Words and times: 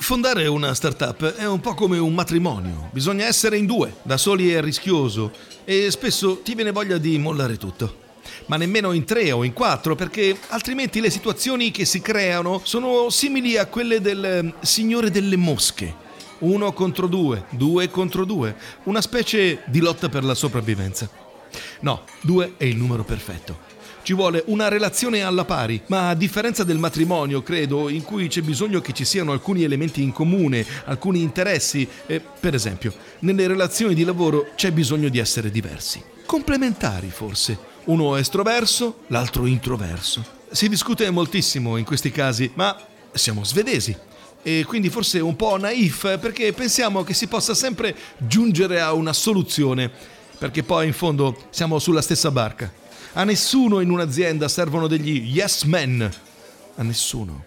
Fondare 0.00 0.46
una 0.46 0.74
startup 0.74 1.34
è 1.34 1.46
un 1.46 1.60
po' 1.60 1.74
come 1.74 1.98
un 1.98 2.14
matrimonio, 2.14 2.88
bisogna 2.92 3.26
essere 3.26 3.58
in 3.58 3.66
due, 3.66 3.96
da 4.04 4.16
soli 4.16 4.52
è 4.52 4.60
rischioso 4.62 5.32
e 5.64 5.90
spesso 5.90 6.40
ti 6.40 6.54
viene 6.54 6.70
voglia 6.70 6.98
di 6.98 7.18
mollare 7.18 7.58
tutto. 7.58 8.06
Ma 8.46 8.56
nemmeno 8.56 8.92
in 8.92 9.04
tre 9.04 9.32
o 9.32 9.44
in 9.44 9.52
quattro, 9.52 9.96
perché 9.96 10.38
altrimenti 10.48 11.00
le 11.00 11.10
situazioni 11.10 11.70
che 11.72 11.84
si 11.84 12.00
creano 12.00 12.60
sono 12.62 13.10
simili 13.10 13.58
a 13.58 13.66
quelle 13.66 14.00
del 14.00 14.24
eh, 14.24 14.54
Signore 14.60 15.10
delle 15.10 15.36
Mosche. 15.36 15.94
Uno 16.38 16.72
contro 16.72 17.06
due, 17.06 17.44
due 17.50 17.90
contro 17.90 18.24
due, 18.24 18.56
una 18.84 19.02
specie 19.02 19.62
di 19.66 19.80
lotta 19.80 20.08
per 20.08 20.24
la 20.24 20.34
sopravvivenza. 20.34 21.10
No, 21.80 22.04
due 22.22 22.54
è 22.56 22.64
il 22.64 22.76
numero 22.76 23.04
perfetto. 23.04 23.67
Ci 24.02 24.14
vuole 24.14 24.42
una 24.46 24.68
relazione 24.68 25.22
alla 25.22 25.44
pari, 25.44 25.82
ma 25.86 26.08
a 26.08 26.14
differenza 26.14 26.64
del 26.64 26.78
matrimonio, 26.78 27.42
credo, 27.42 27.88
in 27.88 28.02
cui 28.02 28.28
c'è 28.28 28.40
bisogno 28.40 28.80
che 28.80 28.92
ci 28.92 29.04
siano 29.04 29.32
alcuni 29.32 29.64
elementi 29.64 30.02
in 30.02 30.12
comune, 30.12 30.64
alcuni 30.84 31.20
interessi, 31.20 31.86
eh, 32.06 32.20
per 32.20 32.54
esempio, 32.54 32.92
nelle 33.20 33.46
relazioni 33.46 33.94
di 33.94 34.04
lavoro 34.04 34.48
c'è 34.54 34.72
bisogno 34.72 35.08
di 35.08 35.18
essere 35.18 35.50
diversi. 35.50 36.02
Complementari, 36.24 37.10
forse. 37.10 37.58
Uno 37.84 38.16
estroverso, 38.16 39.00
l'altro 39.08 39.46
introverso. 39.46 40.24
Si 40.50 40.68
discute 40.68 41.10
moltissimo 41.10 41.76
in 41.76 41.84
questi 41.84 42.10
casi, 42.10 42.50
ma 42.54 42.76
siamo 43.12 43.44
svedesi 43.44 43.96
e 44.42 44.64
quindi 44.66 44.88
forse 44.88 45.18
un 45.20 45.36
po' 45.36 45.58
naif 45.58 46.18
perché 46.18 46.52
pensiamo 46.52 47.02
che 47.02 47.12
si 47.12 47.26
possa 47.26 47.54
sempre 47.54 47.94
giungere 48.16 48.80
a 48.80 48.92
una 48.92 49.12
soluzione, 49.12 49.90
perché 50.38 50.62
poi 50.62 50.86
in 50.86 50.92
fondo 50.92 51.36
siamo 51.50 51.78
sulla 51.78 52.00
stessa 52.00 52.30
barca. 52.30 52.72
A 53.14 53.24
nessuno 53.24 53.80
in 53.80 53.90
un'azienda 53.90 54.48
servono 54.48 54.86
degli 54.86 55.34
yes 55.34 55.62
men. 55.64 56.10
A 56.76 56.82
nessuno. 56.82 57.44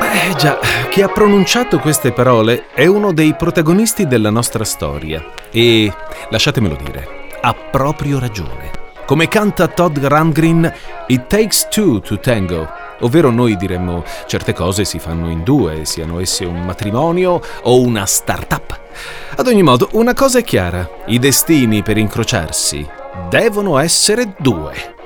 Eh 0.00 0.34
già, 0.36 0.58
chi 0.90 1.02
ha 1.02 1.08
pronunciato 1.08 1.78
queste 1.78 2.12
parole 2.12 2.68
è 2.72 2.86
uno 2.86 3.12
dei 3.12 3.34
protagonisti 3.34 4.06
della 4.06 4.30
nostra 4.30 4.64
storia 4.64 5.22
e, 5.50 5.92
lasciatemelo 6.30 6.76
dire, 6.82 7.28
ha 7.40 7.54
proprio 7.54 8.18
ragione. 8.18 8.70
Come 9.06 9.28
canta 9.28 9.68
Todd 9.68 9.98
Rundgren, 9.98 10.72
It 11.06 11.26
takes 11.28 11.68
two 11.70 12.00
to 12.00 12.18
tango, 12.18 12.68
ovvero 13.00 13.30
noi 13.30 13.56
diremmo 13.56 14.04
certe 14.26 14.52
cose 14.52 14.84
si 14.84 14.98
fanno 14.98 15.30
in 15.30 15.42
due, 15.42 15.84
siano 15.84 16.20
esse 16.20 16.44
un 16.44 16.64
matrimonio 16.64 17.40
o 17.62 17.80
una 17.80 18.06
start-up. 18.06 18.80
Ad 19.36 19.46
ogni 19.46 19.62
modo, 19.62 19.88
una 19.92 20.14
cosa 20.14 20.38
è 20.38 20.44
chiara, 20.44 20.88
i 21.06 21.18
destini 21.18 21.82
per 21.82 21.96
incrociarsi 21.96 22.86
devono 23.28 23.78
essere 23.78 24.34
due. 24.38 24.97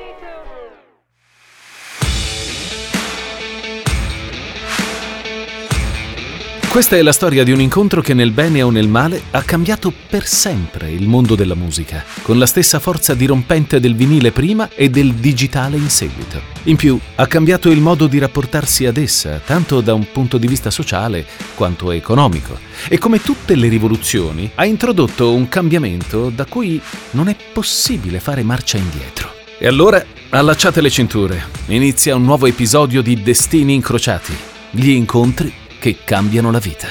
Questa 6.73 6.97
è 6.97 7.03
la 7.03 7.13
storia 7.13 7.45
di 7.45 7.53
un 7.53 7.61
incontro 7.61 8.01
che 8.01 8.15
nel 8.15 8.31
bene 8.31 8.63
o 8.63 8.71
nel 8.71 8.89
male 8.89 9.25
ha 9.33 9.43
cambiato 9.43 9.93
per 10.09 10.27
sempre 10.27 10.91
il 10.91 11.07
mondo 11.07 11.35
della 11.35 11.55
musica, 11.55 12.03
con 12.23 12.39
la 12.39 12.47
stessa 12.47 12.79
forza 12.79 13.13
dirompente 13.13 13.79
del 13.79 13.95
vinile 13.95 14.33
prima 14.33 14.71
e 14.75 14.89
del 14.89 15.13
digitale 15.13 15.77
in 15.77 15.91
seguito. 15.91 16.41
In 16.63 16.77
più, 16.77 16.99
ha 17.17 17.27
cambiato 17.27 17.69
il 17.69 17.83
modo 17.83 18.07
di 18.07 18.19
rapportarsi 18.19 18.87
ad 18.87 18.97
essa, 18.97 19.39
tanto 19.45 19.83
da 19.83 19.93
un 19.93 20.07
punto 20.11 20.39
di 20.39 20.47
vista 20.47 20.71
sociale 20.71 21.27
quanto 21.55 21.91
economico. 21.91 22.59
E 22.89 22.97
come 22.97 23.21
tutte 23.21 23.55
le 23.55 23.69
rivoluzioni, 23.69 24.51
ha 24.55 24.65
introdotto 24.65 25.35
un 25.35 25.51
cambiamento 25.51 26.31
da 26.31 26.47
cui 26.47 26.81
non 27.11 27.29
è 27.29 27.37
possibile 27.53 28.19
fare 28.19 28.43
marcia 28.43 28.79
indietro. 28.79 29.31
E 29.59 29.67
allora, 29.67 30.03
allacciate 30.31 30.81
le 30.81 30.89
cinture. 30.89 31.45
Inizia 31.67 32.17
un 32.17 32.25
nuovo 32.25 32.47
episodio 32.47 33.03
di 33.03 33.23
Destini 33.23 33.75
incrociati. 33.75 34.35
Gli 34.71 34.89
incontri 34.89 35.53
che 35.83 35.99
cambiano 36.05 36.53
la 36.53 36.61
vita. 36.61 36.87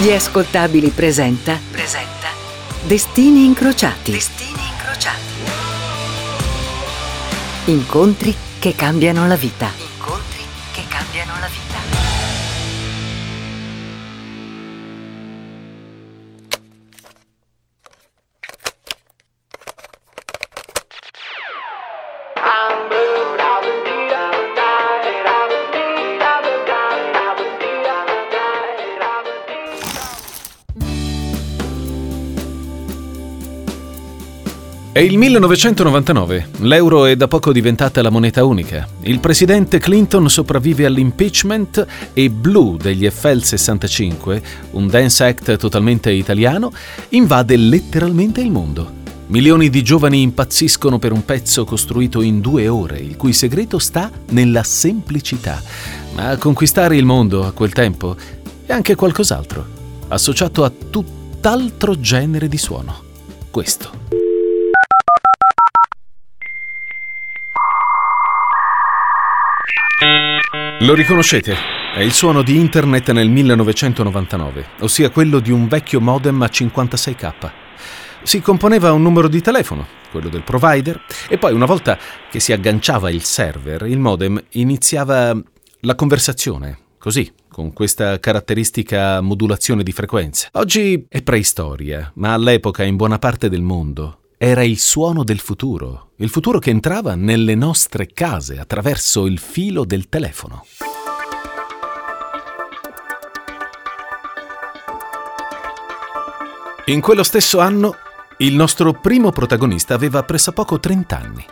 Gli 0.00 0.10
ascoltabili 0.10 0.88
presenta. 0.88 1.60
Presenta. 1.70 2.28
Destini 2.86 3.44
incrociati. 3.44 4.10
Destini 4.10 4.60
incrociati. 4.72 5.20
Incontri 7.66 8.34
che 8.58 8.74
cambiano 8.74 9.26
la 9.26 9.36
vita. 9.36 9.87
È 34.98 35.02
il 35.02 35.16
1999. 35.16 36.48
L'euro 36.62 37.04
è 37.04 37.14
da 37.14 37.28
poco 37.28 37.52
diventata 37.52 38.02
la 38.02 38.10
moneta 38.10 38.44
unica. 38.44 38.84
Il 39.02 39.20
presidente 39.20 39.78
Clinton 39.78 40.28
sopravvive 40.28 40.86
all'impeachment 40.86 41.86
e 42.12 42.28
Blue 42.30 42.76
degli 42.76 43.08
FL 43.08 43.38
65, 43.38 44.42
un 44.72 44.88
dance 44.88 45.22
act 45.22 45.56
totalmente 45.56 46.10
italiano, 46.10 46.72
invade 47.10 47.54
letteralmente 47.54 48.40
il 48.40 48.50
mondo. 48.50 48.90
Milioni 49.28 49.70
di 49.70 49.84
giovani 49.84 50.20
impazziscono 50.20 50.98
per 50.98 51.12
un 51.12 51.24
pezzo 51.24 51.64
costruito 51.64 52.20
in 52.20 52.40
due 52.40 52.66
ore, 52.66 52.98
il 52.98 53.16
cui 53.16 53.32
segreto 53.32 53.78
sta 53.78 54.10
nella 54.30 54.64
semplicità. 54.64 55.62
Ma 56.16 56.36
conquistare 56.38 56.96
il 56.96 57.04
mondo 57.04 57.46
a 57.46 57.52
quel 57.52 57.72
tempo 57.72 58.16
è 58.66 58.72
anche 58.72 58.96
qualcos'altro, 58.96 59.64
associato 60.08 60.64
a 60.64 60.72
tutt'altro 60.90 62.00
genere 62.00 62.48
di 62.48 62.58
suono. 62.58 63.00
Questo. 63.48 64.17
Lo 70.82 70.94
riconoscete? 70.94 71.56
È 71.92 72.02
il 72.02 72.12
suono 72.12 72.42
di 72.42 72.54
internet 72.54 73.10
nel 73.10 73.28
1999, 73.28 74.66
ossia 74.78 75.10
quello 75.10 75.40
di 75.40 75.50
un 75.50 75.66
vecchio 75.66 76.00
modem 76.00 76.40
a 76.42 76.46
56k. 76.46 77.50
Si 78.22 78.40
componeva 78.40 78.92
un 78.92 79.02
numero 79.02 79.26
di 79.26 79.40
telefono, 79.40 79.84
quello 80.12 80.28
del 80.28 80.44
provider, 80.44 81.02
e 81.28 81.36
poi 81.36 81.52
una 81.52 81.66
volta 81.66 81.98
che 82.30 82.38
si 82.38 82.52
agganciava 82.52 83.10
il 83.10 83.24
server, 83.24 83.86
il 83.86 83.98
modem 83.98 84.40
iniziava 84.50 85.36
la 85.80 85.94
conversazione, 85.96 86.78
così, 86.96 87.28
con 87.50 87.72
questa 87.72 88.20
caratteristica 88.20 89.20
modulazione 89.20 89.82
di 89.82 89.90
frequenze. 89.90 90.48
Oggi 90.52 91.06
è 91.08 91.22
preistoria, 91.22 92.12
ma 92.14 92.34
all'epoca 92.34 92.84
in 92.84 92.94
buona 92.94 93.18
parte 93.18 93.48
del 93.48 93.62
mondo 93.62 94.17
era 94.40 94.62
il 94.62 94.78
suono 94.78 95.24
del 95.24 95.40
futuro, 95.40 96.12
il 96.18 96.28
futuro 96.28 96.60
che 96.60 96.70
entrava 96.70 97.16
nelle 97.16 97.56
nostre 97.56 98.06
case 98.06 98.60
attraverso 98.60 99.26
il 99.26 99.40
filo 99.40 99.84
del 99.84 100.08
telefono. 100.08 100.64
In 106.84 107.00
quello 107.00 107.24
stesso 107.24 107.58
anno, 107.58 107.96
il 108.38 108.54
nostro 108.54 108.92
primo 108.92 109.30
protagonista 109.30 109.94
aveva 109.94 110.22
pressappoco 110.22 110.78
30 110.78 111.18
anni. 111.18 111.44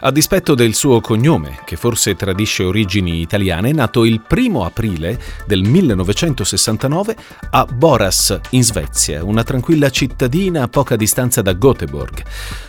A 0.00 0.10
dispetto 0.10 0.54
del 0.54 0.74
suo 0.74 1.00
cognome, 1.00 1.60
che 1.64 1.76
forse 1.76 2.14
tradisce 2.16 2.64
origini 2.64 3.20
italiane, 3.20 3.70
è 3.70 3.72
nato 3.72 4.04
il 4.04 4.20
primo 4.20 4.64
aprile 4.64 5.18
del 5.46 5.62
1969 5.62 7.16
a 7.50 7.64
Boras, 7.64 8.38
in 8.50 8.62
Svezia, 8.62 9.24
una 9.24 9.42
tranquilla 9.42 9.88
cittadina 9.90 10.62
a 10.62 10.68
poca 10.68 10.96
distanza 10.96 11.40
da 11.40 11.54
Göteborg. 11.54 12.22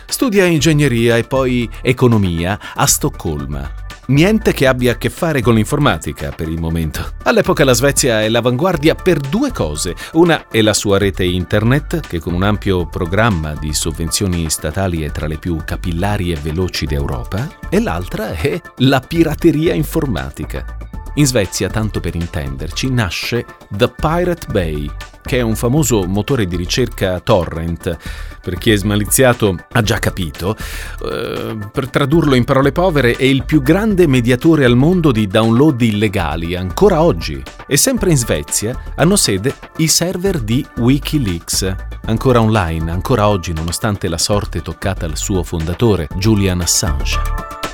Studia 0.06 0.46
ingegneria 0.46 1.16
e 1.16 1.24
poi 1.24 1.68
economia 1.82 2.58
a 2.74 2.86
Stoccolma, 2.86 3.85
Niente 4.08 4.52
che 4.52 4.68
abbia 4.68 4.92
a 4.92 4.96
che 4.96 5.10
fare 5.10 5.40
con 5.40 5.54
l'informatica 5.54 6.30
per 6.30 6.48
il 6.48 6.60
momento. 6.60 7.14
All'epoca 7.24 7.64
la 7.64 7.72
Svezia 7.72 8.22
è 8.22 8.28
l'avanguardia 8.28 8.94
per 8.94 9.18
due 9.18 9.50
cose. 9.50 9.96
Una 10.12 10.46
è 10.48 10.62
la 10.62 10.74
sua 10.74 10.96
rete 10.96 11.24
internet, 11.24 12.06
che 12.06 12.20
con 12.20 12.32
un 12.32 12.44
ampio 12.44 12.86
programma 12.86 13.54
di 13.54 13.74
sovvenzioni 13.74 14.48
statali 14.48 15.02
è 15.02 15.10
tra 15.10 15.26
le 15.26 15.38
più 15.38 15.56
capillari 15.64 16.30
e 16.30 16.38
veloci 16.40 16.86
d'Europa, 16.86 17.48
e 17.68 17.80
l'altra 17.80 18.30
è 18.30 18.60
la 18.76 19.00
pirateria 19.00 19.74
informatica. 19.74 20.85
In 21.18 21.26
Svezia, 21.26 21.70
tanto 21.70 22.00
per 22.00 22.14
intenderci, 22.14 22.90
nasce 22.90 23.46
The 23.70 23.88
Pirate 23.88 24.48
Bay, 24.52 24.90
che 25.22 25.38
è 25.38 25.40
un 25.40 25.56
famoso 25.56 26.04
motore 26.06 26.44
di 26.44 26.56
ricerca 26.56 27.20
torrent. 27.20 27.96
Per 28.42 28.58
chi 28.58 28.70
è 28.70 28.76
smaliziato 28.76 29.56
ha 29.72 29.80
già 29.80 29.98
capito. 29.98 30.54
Uh, 31.00 31.70
per 31.72 31.88
tradurlo 31.88 32.34
in 32.34 32.44
parole 32.44 32.70
povere, 32.70 33.16
è 33.16 33.24
il 33.24 33.46
più 33.46 33.62
grande 33.62 34.06
mediatore 34.06 34.66
al 34.66 34.76
mondo 34.76 35.10
di 35.10 35.26
download 35.26 35.80
illegali, 35.80 36.54
ancora 36.54 37.02
oggi. 37.02 37.42
E 37.66 37.78
sempre 37.78 38.10
in 38.10 38.18
Svezia 38.18 38.78
hanno 38.96 39.16
sede 39.16 39.54
i 39.78 39.88
server 39.88 40.38
di 40.40 40.66
Wikileaks, 40.76 41.74
ancora 42.04 42.42
online, 42.42 42.90
ancora 42.90 43.26
oggi, 43.26 43.54
nonostante 43.54 44.08
la 44.08 44.18
sorte 44.18 44.60
toccata 44.60 45.06
al 45.06 45.16
suo 45.16 45.42
fondatore, 45.42 46.08
Julian 46.18 46.60
Assange. 46.60 47.65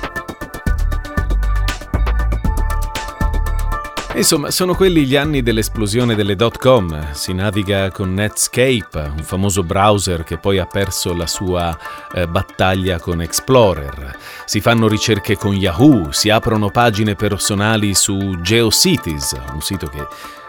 Insomma, 4.15 4.51
sono 4.51 4.75
quelli 4.75 5.05
gli 5.05 5.15
anni 5.15 5.41
dell'esplosione 5.41 6.15
delle 6.15 6.35
dot 6.35 6.57
com. 6.57 7.11
Si 7.13 7.33
naviga 7.33 7.91
con 7.91 8.13
Netscape, 8.13 9.11
un 9.17 9.23
famoso 9.23 9.63
browser 9.63 10.23
che 10.23 10.37
poi 10.37 10.59
ha 10.59 10.65
perso 10.65 11.13
la 11.13 11.27
sua 11.27 11.77
eh, 12.13 12.27
battaglia 12.27 12.99
con 12.99 13.21
Explorer. 13.21 14.17
Si 14.45 14.61
fanno 14.61 14.87
ricerche 14.87 15.35
con 15.35 15.55
Yahoo, 15.55 16.11
si 16.11 16.29
aprono 16.29 16.69
pagine 16.69 17.15
personali 17.15 17.93
su 17.95 18.39
GeoCities, 18.39 19.35
un 19.51 19.61
sito 19.61 19.87
che 19.87 20.05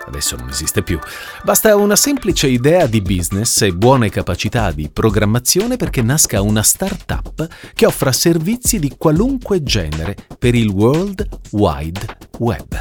adesso 0.06 0.36
non 0.36 0.50
esiste 0.50 0.82
più. 0.82 0.98
Basta 1.42 1.74
una 1.74 1.96
semplice 1.96 2.46
idea 2.46 2.86
di 2.86 3.00
business 3.00 3.62
e 3.62 3.72
buone 3.72 4.08
capacità 4.08 4.70
di 4.70 4.88
programmazione 4.88 5.76
perché 5.76 6.02
nasca 6.02 6.42
una 6.42 6.62
startup 6.62 7.48
che 7.72 7.86
offra 7.86 8.12
servizi 8.12 8.78
di 8.78 8.94
qualunque 8.96 9.62
genere 9.62 10.14
per 10.38 10.54
il 10.54 10.68
World 10.68 11.26
Wide 11.52 12.18
Web. 12.38 12.80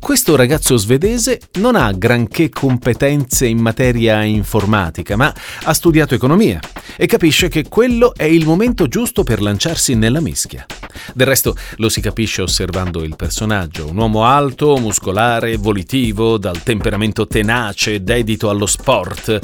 Questo 0.00 0.36
ragazzo 0.36 0.76
svedese 0.76 1.40
non 1.58 1.74
ha 1.74 1.92
granché 1.92 2.48
competenze 2.48 3.46
in 3.46 3.58
materia 3.58 4.22
informatica, 4.22 5.16
ma 5.16 5.34
ha 5.64 5.74
studiato 5.74 6.14
economia 6.14 6.60
e 6.96 7.06
capisce 7.06 7.48
che 7.48 7.68
quello 7.68 8.14
è 8.14 8.24
il 8.24 8.46
momento 8.46 8.86
giusto 8.86 9.22
per 9.22 9.42
lanciarsi 9.42 9.94
nella 9.94 10.20
mischia. 10.20 10.64
Del 11.12 11.26
resto 11.26 11.54
lo 11.76 11.88
si 11.88 12.00
capisce 12.00 12.42
osservando 12.42 13.02
il 13.02 13.16
personaggio, 13.16 13.88
un 13.90 13.96
uomo 13.96 14.24
alto, 14.24 14.76
muscolare, 14.78 15.56
volitivo, 15.56 16.38
dal 16.38 16.62
temperamento 16.62 17.26
tenace, 17.26 18.02
dedito 18.02 18.48
allo 18.48 18.66
sport, 18.66 19.38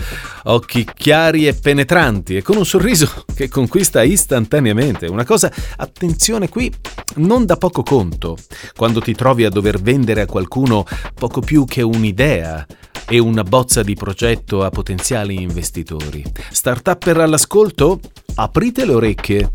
occhi 0.44 0.88
chiari 0.94 1.46
e 1.46 1.54
penetranti 1.54 2.36
e 2.36 2.42
con 2.42 2.56
un 2.56 2.64
sorriso 2.64 3.24
che 3.34 3.48
conquista 3.48 4.02
istantaneamente. 4.02 5.06
Una 5.06 5.24
cosa, 5.24 5.52
attenzione 5.76 6.48
qui, 6.48 6.72
non 7.16 7.44
da 7.44 7.56
poco 7.56 7.82
conto, 7.82 8.36
quando 8.74 9.00
ti 9.00 9.14
trovi 9.14 9.44
a 9.44 9.50
dover 9.50 9.80
vendere 9.80 10.22
a 10.22 10.26
qualcuno 10.26 10.43
poco 10.46 11.40
più 11.40 11.64
che 11.64 11.82
un'idea 11.82 12.66
e 13.06 13.18
una 13.18 13.44
bozza 13.44 13.82
di 13.82 13.94
progetto 13.94 14.64
a 14.64 14.70
potenziali 14.70 15.40
investitori. 15.40 16.24
Startupper 16.50 17.18
all'ascolto? 17.18 18.00
Aprite 18.36 18.84
le 18.84 18.94
orecchie. 18.94 19.50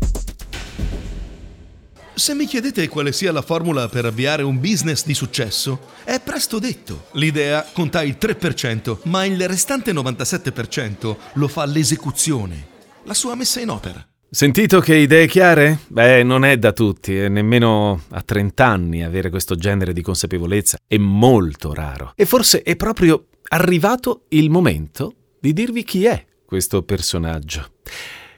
Se 2.14 2.34
mi 2.34 2.46
chiedete 2.46 2.86
quale 2.88 3.12
sia 3.12 3.32
la 3.32 3.40
formula 3.40 3.88
per 3.88 4.04
avviare 4.04 4.42
un 4.42 4.60
business 4.60 5.06
di 5.06 5.14
successo, 5.14 5.80
è 6.04 6.20
presto 6.20 6.58
detto. 6.58 7.06
L'idea 7.12 7.66
conta 7.72 8.02
il 8.02 8.18
3%, 8.20 8.98
ma 9.04 9.24
il 9.24 9.48
restante 9.48 9.92
97% 9.92 11.16
lo 11.34 11.48
fa 11.48 11.64
l'esecuzione, 11.64 12.66
la 13.04 13.14
sua 13.14 13.34
messa 13.34 13.60
in 13.60 13.70
opera. 13.70 14.09
Sentito 14.32 14.78
che 14.78 14.94
idee 14.94 15.26
chiare? 15.26 15.80
Beh, 15.88 16.22
non 16.22 16.44
è 16.44 16.56
da 16.56 16.72
tutti, 16.72 17.18
e 17.18 17.28
nemmeno 17.28 18.02
a 18.10 18.22
30 18.22 18.64
anni 18.64 19.02
avere 19.02 19.28
questo 19.28 19.56
genere 19.56 19.92
di 19.92 20.02
consapevolezza 20.02 20.78
è 20.86 20.96
molto 20.98 21.74
raro. 21.74 22.12
E 22.14 22.26
forse 22.26 22.62
è 22.62 22.76
proprio 22.76 23.26
arrivato 23.48 24.26
il 24.28 24.48
momento 24.48 25.14
di 25.40 25.52
dirvi 25.52 25.82
chi 25.82 26.04
è 26.04 26.24
questo 26.44 26.84
personaggio. 26.84 27.72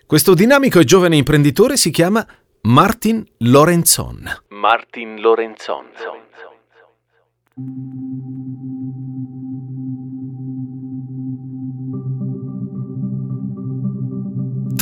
Questo 0.06 0.32
dinamico 0.32 0.78
e 0.78 0.84
giovane 0.84 1.16
imprenditore 1.16 1.76
si 1.76 1.90
chiama 1.90 2.26
Martin 2.62 3.22
Lorenzon. 3.40 4.44
Martin 4.48 5.20
Lorenzon. 5.20 5.90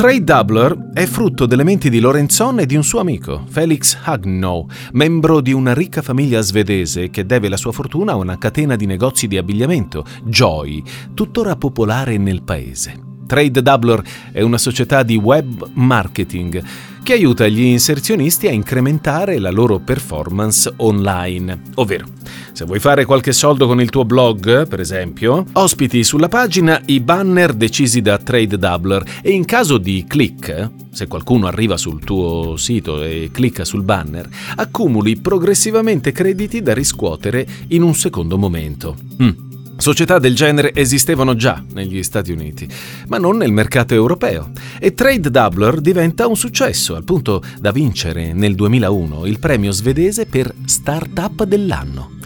Trade 0.00 0.24
Doubler 0.24 0.92
è 0.94 1.04
frutto 1.04 1.44
delle 1.44 1.62
menti 1.62 1.90
di 1.90 2.00
Lorenzon 2.00 2.60
e 2.60 2.64
di 2.64 2.74
un 2.74 2.82
suo 2.82 3.00
amico, 3.00 3.44
Felix 3.50 3.98
Hagnow, 4.02 4.66
membro 4.92 5.42
di 5.42 5.52
una 5.52 5.74
ricca 5.74 6.00
famiglia 6.00 6.40
svedese 6.40 7.10
che 7.10 7.26
deve 7.26 7.50
la 7.50 7.58
sua 7.58 7.70
fortuna 7.70 8.12
a 8.12 8.16
una 8.16 8.38
catena 8.38 8.76
di 8.76 8.86
negozi 8.86 9.26
di 9.26 9.36
abbigliamento, 9.36 10.06
Joy, 10.24 10.82
tuttora 11.12 11.54
popolare 11.56 12.16
nel 12.16 12.42
paese. 12.42 12.98
Trade 13.26 13.60
Doubler 13.60 14.02
è 14.32 14.40
una 14.40 14.56
società 14.56 15.02
di 15.02 15.16
web 15.16 15.68
marketing 15.74 16.64
che 17.02 17.12
aiuta 17.14 17.46
gli 17.46 17.62
inserzionisti 17.62 18.46
a 18.46 18.52
incrementare 18.52 19.38
la 19.38 19.50
loro 19.50 19.78
performance 19.78 20.72
online. 20.76 21.62
Ovvero, 21.76 22.06
se 22.52 22.64
vuoi 22.64 22.78
fare 22.78 23.04
qualche 23.04 23.32
soldo 23.32 23.66
con 23.66 23.80
il 23.80 23.90
tuo 23.90 24.04
blog, 24.04 24.66
per 24.66 24.80
esempio, 24.80 25.44
ospiti 25.52 26.04
sulla 26.04 26.28
pagina 26.28 26.80
i 26.86 27.00
banner 27.00 27.54
decisi 27.54 28.00
da 28.00 28.18
Trade 28.18 28.58
Doubler 28.58 29.04
e 29.22 29.30
in 29.30 29.44
caso 29.44 29.78
di 29.78 30.04
click, 30.06 30.70
se 30.90 31.06
qualcuno 31.06 31.46
arriva 31.46 31.76
sul 31.76 32.02
tuo 32.04 32.56
sito 32.56 33.02
e 33.02 33.30
clicca 33.32 33.64
sul 33.64 33.82
banner, 33.82 34.28
accumuli 34.56 35.16
progressivamente 35.16 36.12
crediti 36.12 36.62
da 36.62 36.74
riscuotere 36.74 37.46
in 37.68 37.82
un 37.82 37.94
secondo 37.94 38.36
momento. 38.36 38.96
Mm. 39.22 39.49
Società 39.80 40.18
del 40.18 40.34
genere 40.34 40.74
esistevano 40.74 41.34
già 41.34 41.64
negli 41.72 42.02
Stati 42.02 42.32
Uniti, 42.32 42.68
ma 43.08 43.16
non 43.16 43.38
nel 43.38 43.50
mercato 43.50 43.94
europeo. 43.94 44.50
E 44.78 44.92
Trade 44.92 45.30
Doubler 45.30 45.80
diventa 45.80 46.26
un 46.26 46.36
successo, 46.36 46.94
al 46.94 47.04
punto 47.04 47.42
da 47.58 47.72
vincere 47.72 48.34
nel 48.34 48.54
2001 48.54 49.24
il 49.26 49.38
premio 49.38 49.72
svedese 49.72 50.26
per 50.26 50.54
Startup 50.66 51.44
dell'anno. 51.44 52.18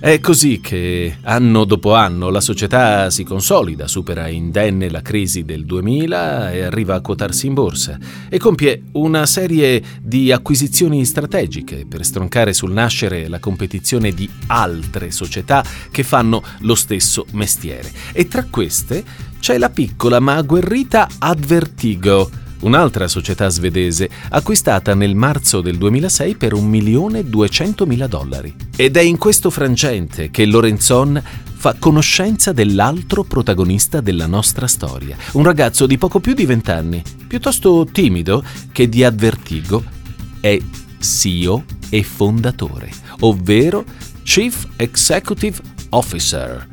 È 0.00 0.20
così 0.20 0.60
che 0.60 1.16
anno 1.22 1.64
dopo 1.64 1.92
anno 1.92 2.30
la 2.30 2.40
società 2.40 3.10
si 3.10 3.24
consolida, 3.24 3.88
supera 3.88 4.28
indenne 4.28 4.90
la 4.90 5.02
crisi 5.02 5.42
del 5.42 5.64
2000 5.64 6.52
e 6.52 6.62
arriva 6.62 6.94
a 6.94 7.00
quotarsi 7.00 7.48
in 7.48 7.54
borsa 7.54 7.98
e 8.28 8.38
compie 8.38 8.82
una 8.92 9.26
serie 9.26 9.82
di 10.00 10.30
acquisizioni 10.30 11.04
strategiche 11.04 11.84
per 11.84 12.04
stroncare 12.04 12.52
sul 12.52 12.70
nascere 12.70 13.26
la 13.26 13.40
competizione 13.40 14.12
di 14.12 14.30
altre 14.46 15.10
società 15.10 15.64
che 15.90 16.04
fanno 16.04 16.44
lo 16.60 16.76
stesso 16.76 17.26
mestiere. 17.32 17.90
E 18.12 18.28
tra 18.28 18.44
queste 18.44 19.02
c'è 19.40 19.58
la 19.58 19.68
piccola 19.68 20.20
ma 20.20 20.36
agguerrita 20.36 21.08
Advertigo 21.18 22.46
un'altra 22.60 23.08
società 23.08 23.48
svedese, 23.48 24.08
acquistata 24.30 24.94
nel 24.94 25.14
marzo 25.14 25.60
del 25.60 25.76
2006 25.76 26.36
per 26.36 26.54
1.200.000 26.54 28.06
dollari. 28.06 28.54
Ed 28.76 28.96
è 28.96 29.00
in 29.00 29.18
questo 29.18 29.50
frangente 29.50 30.30
che 30.30 30.46
Lorenzon 30.46 31.22
fa 31.58 31.74
conoscenza 31.78 32.52
dell'altro 32.52 33.24
protagonista 33.24 34.00
della 34.00 34.26
nostra 34.26 34.66
storia, 34.66 35.16
un 35.32 35.42
ragazzo 35.42 35.86
di 35.86 35.98
poco 35.98 36.20
più 36.20 36.34
di 36.34 36.46
20 36.46 36.70
anni, 36.70 37.02
piuttosto 37.26 37.86
timido, 37.90 38.44
che 38.70 38.88
di 38.88 39.02
Advertigo 39.02 39.82
è 40.40 40.56
CEO 41.00 41.64
e 41.88 42.02
fondatore, 42.02 42.90
ovvero 43.20 43.84
Chief 44.22 44.66
Executive 44.76 45.58
Officer, 45.90 46.68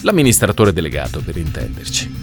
l'amministratore 0.00 0.72
delegato 0.72 1.20
per 1.20 1.36
intenderci. 1.36 2.14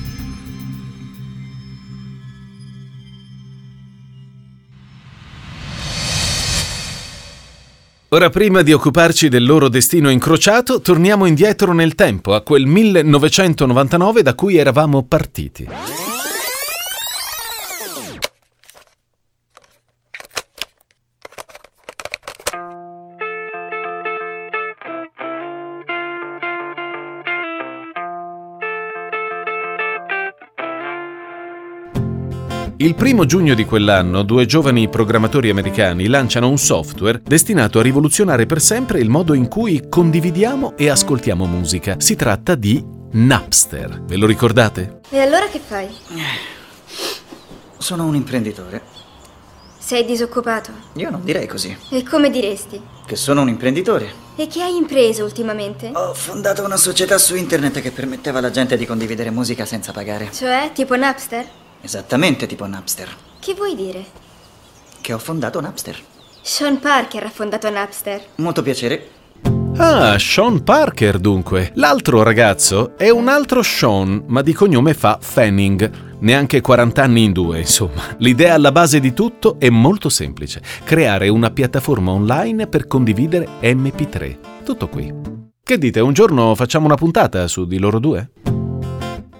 Ora, 8.13 8.29
prima 8.29 8.61
di 8.61 8.71
occuparci 8.71 9.27
del 9.27 9.43
loro 9.43 9.69
destino 9.69 10.11
incrociato, 10.11 10.81
torniamo 10.81 11.25
indietro 11.25 11.73
nel 11.73 11.95
tempo, 11.95 12.35
a 12.35 12.41
quel 12.41 12.67
1999 12.67 14.21
da 14.21 14.35
cui 14.35 14.55
eravamo 14.55 15.01
partiti. 15.01 15.67
Il 32.83 32.95
primo 32.95 33.23
giugno 33.23 33.53
di 33.53 33.63
quell'anno 33.63 34.23
due 34.23 34.45
giovani 34.45 34.89
programmatori 34.89 35.49
americani 35.49 36.07
lanciano 36.07 36.49
un 36.49 36.57
software 36.57 37.21
destinato 37.23 37.79
a 37.79 37.81
rivoluzionare 37.81 38.45
per 38.45 38.59
sempre 38.59 38.99
il 38.99 39.07
modo 39.07 39.33
in 39.33 39.47
cui 39.47 39.87
condividiamo 39.87 40.75
e 40.75 40.89
ascoltiamo 40.89 41.45
musica. 41.45 41.95
Si 41.99 42.17
tratta 42.17 42.55
di 42.55 42.83
Napster. 43.11 44.01
Ve 44.03 44.17
lo 44.17 44.25
ricordate? 44.25 44.99
E 45.09 45.21
allora 45.21 45.47
che 45.47 45.61
fai? 45.65 45.87
Sono 47.77 48.03
un 48.03 48.15
imprenditore. 48.15 48.81
Sei 49.77 50.03
disoccupato? 50.03 50.71
Io 50.95 51.09
non 51.09 51.23
direi 51.23 51.47
così. 51.47 51.73
E 51.89 52.03
come 52.03 52.29
diresti? 52.29 52.81
Che 53.05 53.15
sono 53.15 53.43
un 53.43 53.47
imprenditore. 53.47 54.11
E 54.35 54.47
che 54.47 54.61
hai 54.61 54.75
impreso 54.75 55.23
ultimamente? 55.23 55.89
Ho 55.93 56.13
fondato 56.13 56.65
una 56.65 56.75
società 56.75 57.17
su 57.17 57.37
internet 57.37 57.79
che 57.79 57.91
permetteva 57.91 58.39
alla 58.39 58.51
gente 58.51 58.75
di 58.75 58.85
condividere 58.85 59.31
musica 59.31 59.63
senza 59.63 59.93
pagare. 59.93 60.33
Cioè, 60.33 60.71
tipo 60.73 60.97
Napster? 60.97 61.61
Esattamente 61.85 62.47
tipo 62.47 62.65
Napster. 62.65 63.09
Che 63.39 63.53
vuoi 63.55 63.75
dire? 63.75 64.05
Che 65.01 65.11
ho 65.11 65.17
fondato 65.17 65.59
Napster. 65.59 65.99
Sean 66.41 66.79
Parker 66.79 67.25
ha 67.25 67.29
fondato 67.29 67.69
Napster. 67.69 68.23
Molto 68.35 68.61
piacere. 68.61 69.09
Ah, 69.75 70.17
Sean 70.17 70.63
Parker 70.63 71.19
dunque. 71.19 71.73
L'altro 71.75 72.23
ragazzo 72.23 72.97
è 72.97 73.09
un 73.09 73.27
altro 73.27 73.61
Sean, 73.61 74.23
ma 74.27 74.41
di 74.41 74.53
cognome 74.53 74.93
fa 74.93 75.17
Fanning. 75.19 75.91
Neanche 76.19 76.61
40 76.61 77.03
anni 77.03 77.25
in 77.25 77.33
due, 77.33 77.59
insomma. 77.59 78.15
L'idea 78.19 78.53
alla 78.53 78.71
base 78.71 79.01
di 79.01 79.11
tutto 79.11 79.57
è 79.59 79.67
molto 79.67 80.07
semplice. 80.07 80.61
Creare 80.85 81.27
una 81.27 81.51
piattaforma 81.51 82.11
online 82.11 82.67
per 82.67 82.87
condividere 82.87 83.45
MP3. 83.61 84.37
Tutto 84.63 84.87
qui. 84.87 85.13
Che 85.61 85.77
dite, 85.77 85.99
un 85.99 86.13
giorno 86.13 86.55
facciamo 86.55 86.85
una 86.85 86.95
puntata 86.95 87.45
su 87.49 87.65
di 87.65 87.77
loro 87.77 87.99
due? 87.99 88.29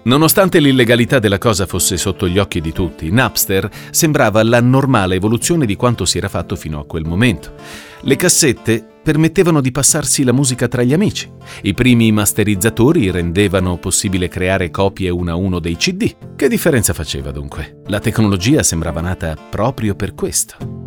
Nonostante 0.04 0.60
l'illegalità 0.60 1.18
della 1.18 1.38
cosa 1.38 1.64
fosse 1.64 1.96
sotto 1.96 2.28
gli 2.28 2.38
occhi 2.38 2.60
di 2.60 2.72
tutti, 2.72 3.10
Napster 3.10 3.70
sembrava 3.90 4.42
la 4.42 4.60
normale 4.60 5.14
evoluzione 5.14 5.64
di 5.64 5.76
quanto 5.76 6.04
si 6.04 6.18
era 6.18 6.28
fatto 6.28 6.56
fino 6.56 6.78
a 6.78 6.84
quel 6.84 7.06
momento. 7.06 7.54
Le 8.02 8.16
cassette 8.16 8.86
permettevano 9.02 9.62
di 9.62 9.70
passarsi 9.70 10.22
la 10.22 10.32
musica 10.32 10.68
tra 10.68 10.82
gli 10.82 10.92
amici. 10.92 11.30
I 11.62 11.72
primi 11.72 12.12
masterizzatori 12.12 13.10
rendevano 13.10 13.78
possibile 13.78 14.28
creare 14.28 14.70
copie 14.70 15.08
uno 15.08 15.30
a 15.30 15.36
uno 15.36 15.58
dei 15.58 15.76
CD. 15.76 16.14
Che 16.36 16.48
differenza 16.48 16.92
faceva 16.92 17.30
dunque? 17.30 17.80
La 17.86 18.00
tecnologia 18.00 18.62
sembrava 18.62 19.00
nata 19.00 19.34
proprio 19.36 19.94
per 19.94 20.14
questo. 20.14 20.83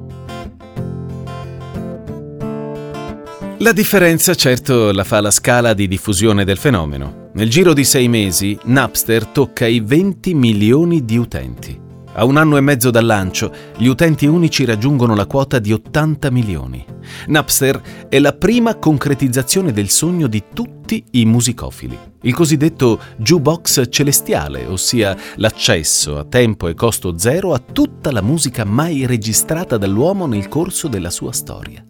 La 3.59 3.71
differenza 3.71 4.35
certo 4.35 4.91
la 4.91 5.03
fa 5.03 5.19
la 5.19 5.31
scala 5.31 5.73
di 5.73 5.87
diffusione 5.87 6.45
del 6.45 6.59
fenomeno. 6.59 7.31
Nel 7.33 7.49
giro 7.49 7.73
di 7.73 7.83
sei 7.83 8.07
mesi 8.07 8.55
Napster 8.65 9.25
tocca 9.25 9.65
i 9.65 9.79
20 9.79 10.35
milioni 10.35 11.03
di 11.03 11.17
utenti. 11.17 11.75
A 12.13 12.23
un 12.23 12.37
anno 12.37 12.57
e 12.57 12.61
mezzo 12.61 12.91
dal 12.91 13.07
lancio, 13.07 13.51
gli 13.77 13.87
utenti 13.87 14.27
unici 14.27 14.63
raggiungono 14.63 15.15
la 15.15 15.25
quota 15.25 15.57
di 15.57 15.73
80 15.73 16.29
milioni. 16.29 16.85
Napster 17.29 17.81
è 18.07 18.19
la 18.19 18.33
prima 18.33 18.75
concretizzazione 18.75 19.71
del 19.71 19.89
sogno 19.89 20.27
di 20.27 20.43
tutti 20.53 21.03
i 21.13 21.25
musicofili, 21.25 21.97
il 22.21 22.35
cosiddetto 22.35 22.99
jukebox 23.17 23.85
celestiale, 23.89 24.65
ossia 24.65 25.17
l'accesso 25.37 26.19
a 26.19 26.25
tempo 26.25 26.67
e 26.67 26.75
costo 26.75 27.17
zero 27.17 27.55
a 27.55 27.59
tutta 27.59 28.11
la 28.11 28.21
musica 28.21 28.63
mai 28.65 29.07
registrata 29.07 29.77
dall'uomo 29.77 30.27
nel 30.27 30.47
corso 30.47 30.87
della 30.87 31.09
sua 31.09 31.31
storia. 31.31 31.83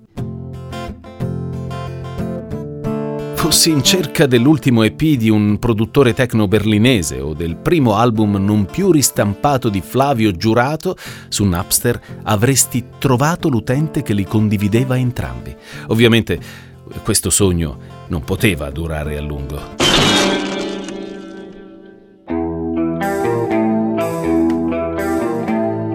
Fossi 3.49 3.69
in 3.69 3.81
cerca 3.81 4.25
dell'ultimo 4.25 4.83
EP 4.83 5.01
di 5.01 5.29
un 5.29 5.57
produttore 5.57 6.13
techno 6.13 6.49
berlinese 6.49 7.21
o 7.21 7.33
del 7.33 7.55
primo 7.55 7.95
album 7.95 8.35
non 8.35 8.65
più 8.65 8.91
ristampato 8.91 9.69
di 9.69 9.79
Flavio 9.79 10.33
Giurato, 10.33 10.97
su 11.29 11.45
Napster 11.45 11.97
avresti 12.23 12.87
trovato 12.99 13.47
l'utente 13.47 14.03
che 14.03 14.13
li 14.13 14.25
condivideva 14.25 14.97
entrambi. 14.97 15.55
Ovviamente 15.87 16.37
questo 17.03 17.29
sogno 17.29 17.79
non 18.07 18.21
poteva 18.25 18.69
durare 18.69 19.17
a 19.17 19.21
lungo. 19.21 20.36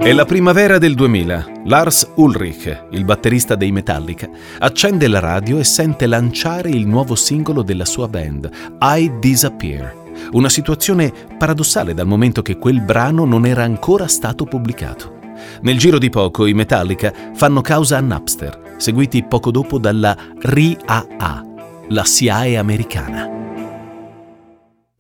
È 0.03 0.13
la 0.13 0.25
primavera 0.25 0.79
del 0.79 0.97
2000. 0.97 1.63
Lars 1.67 2.11
Ulrich, 2.17 2.87
il 2.91 3.05
batterista 3.05 3.55
dei 3.55 3.71
Metallica, 3.71 4.29
accende 4.59 5.07
la 5.07 5.21
radio 5.21 5.61
e 5.61 5.65
sente 5.65 6.09
lanciare 6.09 6.71
il 6.71 6.89
nuovo 6.89 7.15
singolo 7.15 7.63
della 7.63 7.85
sua 7.85 8.09
band, 8.09 8.51
I 8.81 9.13
Disappear. 9.21 9.95
Una 10.33 10.49
situazione 10.49 11.13
paradossale 11.39 11.95
dal 11.95 12.09
momento 12.09 12.43
che 12.43 12.59
quel 12.59 12.81
brano 12.81 13.25
non 13.25 13.47
era 13.47 13.63
ancora 13.63 14.09
stato 14.09 14.45
pubblicato. 14.45 15.21
Nel 15.61 15.79
giro 15.79 15.99
di 15.99 16.11
poco 16.11 16.47
i 16.47 16.53
Metallica 16.53 17.13
fanno 17.35 17.61
causa 17.61 17.97
a 17.97 18.01
Napster, 18.01 18.75
seguiti 18.79 19.23
poco 19.23 19.53
dopo 19.53 19.79
dalla 19.79 20.17
RIAA, 20.41 21.45
la 21.91 22.05
SIAE 22.05 22.57
americana. 22.57 23.52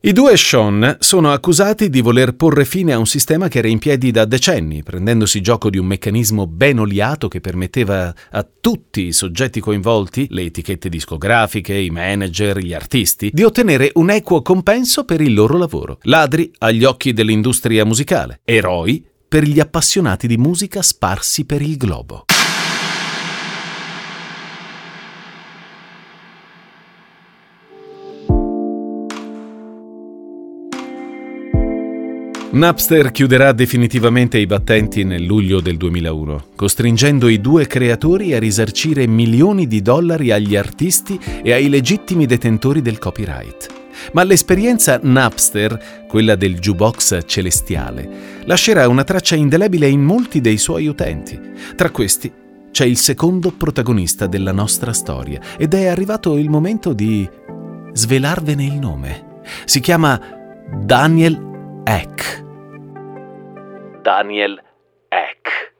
I 0.04 0.12
due 0.12 0.36
Sean 0.36 0.96
sono 0.98 1.30
accusati 1.30 1.88
di 1.88 2.00
voler 2.00 2.34
porre 2.34 2.64
fine 2.64 2.92
a 2.92 2.98
un 2.98 3.06
sistema 3.06 3.46
che 3.46 3.58
era 3.58 3.68
in 3.68 3.78
piedi 3.78 4.10
da 4.10 4.24
decenni, 4.24 4.82
prendendosi 4.82 5.40
gioco 5.40 5.70
di 5.70 5.78
un 5.78 5.86
meccanismo 5.86 6.48
ben 6.48 6.80
oliato 6.80 7.28
che 7.28 7.40
permetteva 7.40 8.12
a 8.32 8.48
tutti 8.60 9.02
i 9.02 9.12
soggetti 9.12 9.60
coinvolti, 9.60 10.26
le 10.30 10.42
etichette 10.42 10.88
discografiche, 10.88 11.74
i 11.74 11.90
manager, 11.90 12.58
gli 12.58 12.74
artisti, 12.74 13.30
di 13.32 13.44
ottenere 13.44 13.92
un 13.94 14.10
equo 14.10 14.42
compenso 14.42 15.04
per 15.04 15.20
il 15.20 15.34
loro 15.34 15.56
lavoro. 15.56 15.98
Ladri 16.02 16.50
agli 16.58 16.82
occhi 16.82 17.12
dell'industria 17.12 17.84
musicale, 17.84 18.40
eroi 18.42 19.06
per 19.28 19.44
gli 19.44 19.60
appassionati 19.60 20.26
di 20.26 20.36
musica 20.36 20.82
sparsi 20.82 21.44
per 21.44 21.62
il 21.62 21.76
globo. 21.76 22.24
Napster 32.52 33.12
chiuderà 33.12 33.52
definitivamente 33.52 34.36
i 34.36 34.44
battenti 34.44 35.04
nel 35.04 35.24
luglio 35.24 35.62
del 35.62 35.78
2001, 35.78 36.48
costringendo 36.54 37.28
i 37.28 37.40
due 37.40 37.66
creatori 37.66 38.34
a 38.34 38.38
risarcire 38.38 39.06
milioni 39.06 39.66
di 39.66 39.80
dollari 39.80 40.32
agli 40.32 40.54
artisti 40.54 41.18
e 41.42 41.54
ai 41.54 41.70
legittimi 41.70 42.26
detentori 42.26 42.82
del 42.82 42.98
copyright. 42.98 43.68
Ma 44.12 44.22
l'esperienza 44.22 45.00
Napster, 45.02 46.04
quella 46.06 46.36
del 46.36 46.58
jukebox 46.58 47.20
celestiale, 47.24 48.42
lascerà 48.44 48.86
una 48.86 49.04
traccia 49.04 49.34
indelebile 49.34 49.88
in 49.88 50.02
molti 50.02 50.42
dei 50.42 50.58
suoi 50.58 50.88
utenti. 50.88 51.40
Tra 51.74 51.88
questi 51.88 52.30
c'è 52.70 52.84
il 52.84 52.98
secondo 52.98 53.50
protagonista 53.52 54.26
della 54.26 54.52
nostra 54.52 54.92
storia 54.92 55.40
ed 55.56 55.72
è 55.72 55.86
arrivato 55.86 56.36
il 56.36 56.50
momento 56.50 56.92
di 56.92 57.26
svelarvene 57.94 58.62
il 58.62 58.74
nome. 58.74 59.40
Si 59.64 59.80
chiama 59.80 60.20
Daniel 60.84 61.50
Eck. 61.84 62.44
Daniel 64.02 64.62
Eck. 65.08 65.74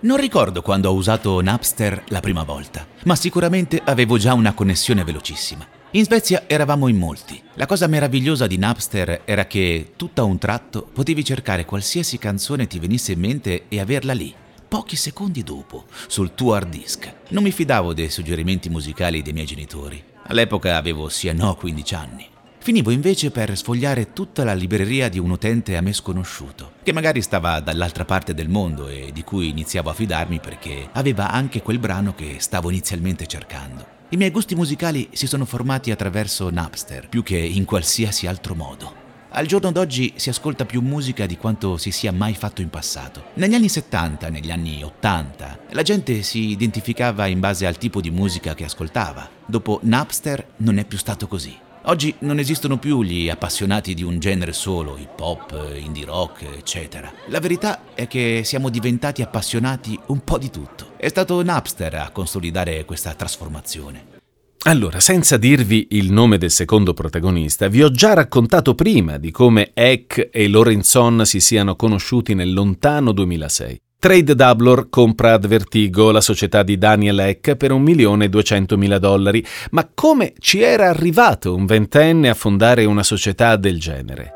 Non 0.00 0.16
ricordo 0.16 0.62
quando 0.62 0.88
ho 0.88 0.94
usato 0.94 1.40
Napster 1.40 2.04
la 2.08 2.20
prima 2.20 2.44
volta, 2.44 2.86
ma 3.04 3.16
sicuramente 3.16 3.82
avevo 3.84 4.18
già 4.18 4.34
una 4.34 4.54
connessione 4.54 5.02
velocissima. 5.02 5.66
In 5.92 6.04
Svezia 6.04 6.44
eravamo 6.46 6.86
in 6.86 6.96
molti. 6.96 7.42
La 7.54 7.66
cosa 7.66 7.88
meravigliosa 7.88 8.46
di 8.46 8.56
Napster 8.56 9.22
era 9.24 9.46
che, 9.46 9.94
tutto 9.96 10.20
a 10.20 10.24
un 10.24 10.38
tratto, 10.38 10.88
potevi 10.92 11.24
cercare 11.24 11.64
qualsiasi 11.64 12.18
canzone 12.18 12.68
ti 12.68 12.78
venisse 12.78 13.10
in 13.10 13.18
mente 13.18 13.64
e 13.66 13.80
averla 13.80 14.12
lì, 14.12 14.32
pochi 14.68 14.94
secondi 14.94 15.42
dopo, 15.42 15.86
sul 16.06 16.34
tuo 16.34 16.54
hard 16.54 16.68
disk. 16.68 17.12
Non 17.30 17.42
mi 17.42 17.50
fidavo 17.50 17.94
dei 17.94 18.10
suggerimenti 18.10 18.68
musicali 18.68 19.22
dei 19.22 19.32
miei 19.32 19.46
genitori. 19.46 20.00
All'epoca 20.28 20.76
avevo 20.76 21.08
sì 21.08 21.26
e 21.26 21.32
no 21.32 21.56
15 21.56 21.94
anni. 21.96 22.28
Finivo 22.68 22.90
invece 22.90 23.30
per 23.30 23.56
sfogliare 23.56 24.12
tutta 24.12 24.44
la 24.44 24.52
libreria 24.52 25.08
di 25.08 25.18
un 25.18 25.30
utente 25.30 25.74
a 25.78 25.80
me 25.80 25.94
sconosciuto, 25.94 26.72
che 26.82 26.92
magari 26.92 27.22
stava 27.22 27.60
dall'altra 27.60 28.04
parte 28.04 28.34
del 28.34 28.50
mondo 28.50 28.88
e 28.88 29.08
di 29.10 29.24
cui 29.24 29.48
iniziavo 29.48 29.88
a 29.88 29.94
fidarmi 29.94 30.38
perché 30.38 30.86
aveva 30.92 31.30
anche 31.30 31.62
quel 31.62 31.78
brano 31.78 32.14
che 32.14 32.36
stavo 32.40 32.68
inizialmente 32.68 33.26
cercando. 33.26 33.86
I 34.10 34.18
miei 34.18 34.30
gusti 34.30 34.54
musicali 34.54 35.08
si 35.12 35.26
sono 35.26 35.46
formati 35.46 35.90
attraverso 35.90 36.50
Napster, 36.50 37.08
più 37.08 37.22
che 37.22 37.38
in 37.38 37.64
qualsiasi 37.64 38.26
altro 38.26 38.54
modo. 38.54 38.94
Al 39.30 39.46
giorno 39.46 39.72
d'oggi 39.72 40.12
si 40.16 40.28
ascolta 40.28 40.66
più 40.66 40.82
musica 40.82 41.24
di 41.24 41.38
quanto 41.38 41.78
si 41.78 41.90
sia 41.90 42.12
mai 42.12 42.34
fatto 42.34 42.60
in 42.60 42.68
passato. 42.68 43.28
Negli 43.36 43.54
anni 43.54 43.70
70, 43.70 44.28
negli 44.28 44.50
anni 44.50 44.82
80, 44.82 45.60
la 45.70 45.82
gente 45.82 46.20
si 46.20 46.50
identificava 46.50 47.28
in 47.28 47.40
base 47.40 47.66
al 47.66 47.78
tipo 47.78 48.02
di 48.02 48.10
musica 48.10 48.52
che 48.52 48.64
ascoltava. 48.64 49.26
Dopo 49.46 49.80
Napster 49.84 50.48
non 50.58 50.76
è 50.76 50.84
più 50.84 50.98
stato 50.98 51.26
così. 51.26 51.64
Oggi 51.84 52.14
non 52.20 52.38
esistono 52.38 52.78
più 52.78 53.02
gli 53.02 53.28
appassionati 53.28 53.94
di 53.94 54.02
un 54.02 54.18
genere 54.18 54.52
solo, 54.52 54.98
hip 54.98 55.18
hop, 55.20 55.74
indie 55.78 56.04
rock, 56.04 56.42
eccetera. 56.56 57.10
La 57.28 57.40
verità 57.40 57.94
è 57.94 58.06
che 58.06 58.42
siamo 58.44 58.68
diventati 58.68 59.22
appassionati 59.22 59.98
un 60.06 60.22
po' 60.22 60.38
di 60.38 60.50
tutto. 60.50 60.92
È 60.96 61.08
stato 61.08 61.42
Napster 61.42 61.94
a 61.94 62.10
consolidare 62.10 62.84
questa 62.84 63.14
trasformazione. 63.14 64.16
Allora, 64.64 65.00
senza 65.00 65.36
dirvi 65.36 65.88
il 65.92 66.12
nome 66.12 66.36
del 66.36 66.50
secondo 66.50 66.92
protagonista, 66.92 67.68
vi 67.68 67.82
ho 67.82 67.90
già 67.90 68.12
raccontato 68.12 68.74
prima 68.74 69.16
di 69.16 69.30
come 69.30 69.70
Eck 69.72 70.28
e 70.30 70.48
Lorenzon 70.48 71.24
si 71.24 71.40
siano 71.40 71.76
conosciuti 71.76 72.34
nel 72.34 72.52
lontano 72.52 73.12
2006. 73.12 73.80
Trade 74.00 74.36
Doublor 74.36 74.90
compra 74.90 75.32
Advertigo, 75.32 76.12
la 76.12 76.20
società 76.20 76.62
di 76.62 76.78
Daniel 76.78 77.18
Eck, 77.18 77.56
per 77.56 77.72
1.200.000 77.72 78.96
dollari. 78.98 79.44
Ma 79.72 79.90
come 79.92 80.34
ci 80.38 80.60
era 80.60 80.88
arrivato 80.88 81.52
un 81.52 81.66
ventenne 81.66 82.28
a 82.28 82.34
fondare 82.34 82.84
una 82.84 83.02
società 83.02 83.56
del 83.56 83.80
genere? 83.80 84.34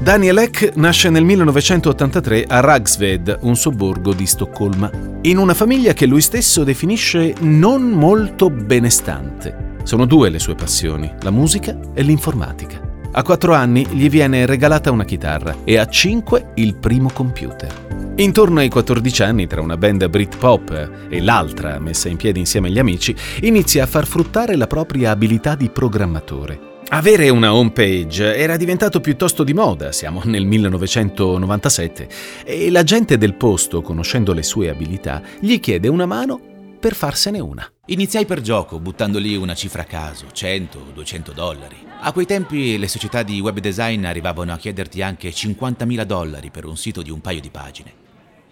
Daniel 0.00 0.38
Ek 0.38 0.72
nasce 0.74 1.08
nel 1.08 1.22
1983 1.22 2.46
a 2.48 2.58
Ragsved, 2.58 3.38
un 3.42 3.54
sobborgo 3.54 4.12
di 4.12 4.26
Stoccolma, 4.26 4.90
in 5.22 5.38
una 5.38 5.54
famiglia 5.54 5.92
che 5.92 6.06
lui 6.06 6.20
stesso 6.20 6.64
definisce 6.64 7.32
non 7.42 7.82
molto 7.82 8.50
benestante. 8.50 9.76
Sono 9.84 10.04
due 10.04 10.30
le 10.30 10.40
sue 10.40 10.56
passioni, 10.56 11.14
la 11.20 11.30
musica 11.30 11.78
e 11.94 12.02
l'informatica. 12.02 12.87
A 13.10 13.22
quattro 13.22 13.54
anni 13.54 13.86
gli 13.90 14.10
viene 14.10 14.44
regalata 14.44 14.90
una 14.90 15.04
chitarra 15.04 15.56
e 15.64 15.78
a 15.78 15.88
cinque 15.88 16.52
il 16.56 16.76
primo 16.76 17.10
computer. 17.10 18.14
Intorno 18.16 18.60
ai 18.60 18.68
14 18.68 19.22
anni, 19.22 19.46
tra 19.46 19.62
una 19.62 19.78
band 19.78 20.08
Britpop 20.08 21.06
e 21.08 21.20
l'altra 21.20 21.78
messa 21.78 22.08
in 22.08 22.16
piedi 22.16 22.40
insieme 22.40 22.68
agli 22.68 22.78
amici, 22.78 23.16
inizia 23.40 23.84
a 23.84 23.86
far 23.86 24.06
fruttare 24.06 24.56
la 24.56 24.66
propria 24.66 25.10
abilità 25.10 25.54
di 25.54 25.70
programmatore. 25.70 26.76
Avere 26.90 27.28
una 27.30 27.54
home 27.54 27.70
page 27.70 28.36
era 28.36 28.56
diventato 28.56 29.00
piuttosto 29.00 29.42
di 29.42 29.54
moda, 29.54 29.90
siamo 29.90 30.20
nel 30.24 30.44
1997, 30.44 32.08
e 32.44 32.70
la 32.70 32.82
gente 32.82 33.16
del 33.16 33.34
posto, 33.34 33.82
conoscendo 33.82 34.32
le 34.32 34.42
sue 34.42 34.68
abilità, 34.68 35.22
gli 35.40 35.60
chiede 35.60 35.88
una 35.88 36.06
mano 36.06 36.56
per 36.78 36.94
farsene 36.94 37.40
una. 37.40 37.70
Iniziai 37.86 38.24
per 38.24 38.40
gioco, 38.40 38.78
buttando 38.78 39.18
lì 39.18 39.36
una 39.36 39.54
cifra 39.54 39.82
a 39.82 39.84
caso, 39.86 40.26
100-200 40.32 41.32
dollari. 41.32 41.76
A 42.00 42.12
quei 42.12 42.26
tempi 42.26 42.78
le 42.78 42.88
società 42.88 43.22
di 43.22 43.40
web 43.40 43.58
design 43.58 44.04
arrivavano 44.04 44.52
a 44.52 44.56
chiederti 44.56 45.02
anche 45.02 45.30
50.000 45.30 46.02
dollari 46.04 46.50
per 46.50 46.64
un 46.64 46.76
sito 46.76 47.02
di 47.02 47.10
un 47.10 47.20
paio 47.20 47.40
di 47.40 47.50
pagine. 47.50 47.92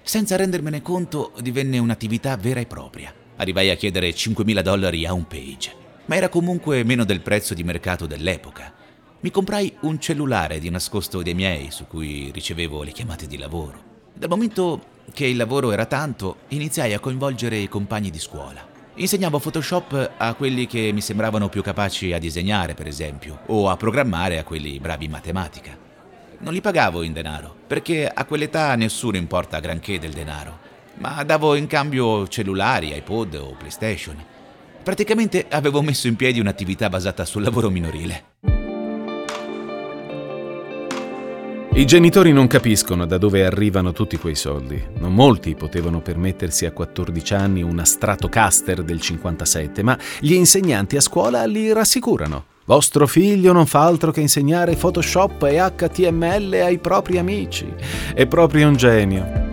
Senza 0.02 0.36
rendermene 0.36 0.82
conto 0.82 1.32
divenne 1.40 1.78
un'attività 1.78 2.36
vera 2.36 2.60
e 2.60 2.66
propria. 2.66 3.14
Arrivai 3.36 3.70
a 3.70 3.76
chiedere 3.76 4.10
5.000 4.10 4.60
dollari 4.60 5.06
a 5.06 5.12
un 5.12 5.26
page 5.26 5.84
ma 6.06 6.16
era 6.16 6.28
comunque 6.28 6.84
meno 6.84 7.04
del 7.04 7.20
prezzo 7.20 7.54
di 7.54 7.64
mercato 7.64 8.06
dell'epoca. 8.06 8.72
Mi 9.20 9.30
comprai 9.30 9.76
un 9.80 9.98
cellulare 10.00 10.58
di 10.58 10.70
nascosto 10.70 11.22
dei 11.22 11.34
miei 11.34 11.70
su 11.70 11.86
cui 11.86 12.30
ricevevo 12.32 12.82
le 12.82 12.92
chiamate 12.92 13.26
di 13.26 13.38
lavoro. 13.38 13.94
Dal 14.14 14.28
momento 14.28 14.94
che 15.12 15.26
il 15.26 15.36
lavoro 15.36 15.72
era 15.72 15.86
tanto, 15.86 16.38
iniziai 16.48 16.94
a 16.94 17.00
coinvolgere 17.00 17.56
i 17.56 17.68
compagni 17.68 18.10
di 18.10 18.18
scuola. 18.18 18.66
Insegnavo 18.94 19.38
Photoshop 19.38 20.12
a 20.16 20.34
quelli 20.34 20.66
che 20.66 20.90
mi 20.92 21.00
sembravano 21.00 21.48
più 21.48 21.62
capaci 21.62 22.12
a 22.12 22.18
disegnare, 22.18 22.74
per 22.74 22.86
esempio, 22.86 23.40
o 23.46 23.68
a 23.68 23.76
programmare 23.76 24.38
a 24.38 24.44
quelli 24.44 24.78
bravi 24.78 25.04
in 25.04 25.10
matematica. 25.10 25.76
Non 26.38 26.52
li 26.52 26.60
pagavo 26.60 27.02
in 27.02 27.12
denaro, 27.12 27.54
perché 27.66 28.08
a 28.08 28.24
quell'età 28.24 28.74
nessuno 28.74 29.16
importa 29.16 29.60
granché 29.60 29.98
del 29.98 30.12
denaro, 30.12 30.58
ma 30.94 31.22
davo 31.24 31.54
in 31.54 31.66
cambio 31.66 32.26
cellulari, 32.28 32.94
iPod 32.94 33.34
o 33.34 33.54
PlayStation 33.58 34.34
Praticamente 34.86 35.46
avevo 35.48 35.82
messo 35.82 36.06
in 36.06 36.14
piedi 36.14 36.38
un'attività 36.38 36.88
basata 36.88 37.24
sul 37.24 37.42
lavoro 37.42 37.70
minorile. 37.70 38.34
I 41.76 41.84
genitori 41.84 42.32
non 42.32 42.46
capiscono 42.46 43.04
da 43.04 43.18
dove 43.18 43.44
arrivano 43.44 43.92
tutti 43.92 44.16
quei 44.16 44.34
soldi. 44.34 44.82
Non 44.96 45.12
molti 45.12 45.54
potevano 45.54 46.00
permettersi 46.00 46.64
a 46.64 46.72
14 46.72 47.34
anni 47.34 47.60
una 47.60 47.84
Stratocaster 47.84 48.82
del 48.82 48.98
57, 48.98 49.82
ma 49.82 49.98
gli 50.18 50.32
insegnanti 50.32 50.96
a 50.96 51.02
scuola 51.02 51.44
li 51.44 51.70
rassicurano. 51.74 52.44
Vostro 52.64 53.06
figlio 53.06 53.52
non 53.52 53.66
fa 53.66 53.84
altro 53.84 54.10
che 54.10 54.22
insegnare 54.22 54.74
Photoshop 54.74 55.42
e 55.42 55.58
HTML 55.58 56.54
ai 56.62 56.78
propri 56.78 57.18
amici. 57.18 57.70
È 58.14 58.26
proprio 58.26 58.68
un 58.68 58.76
genio. 58.76 59.45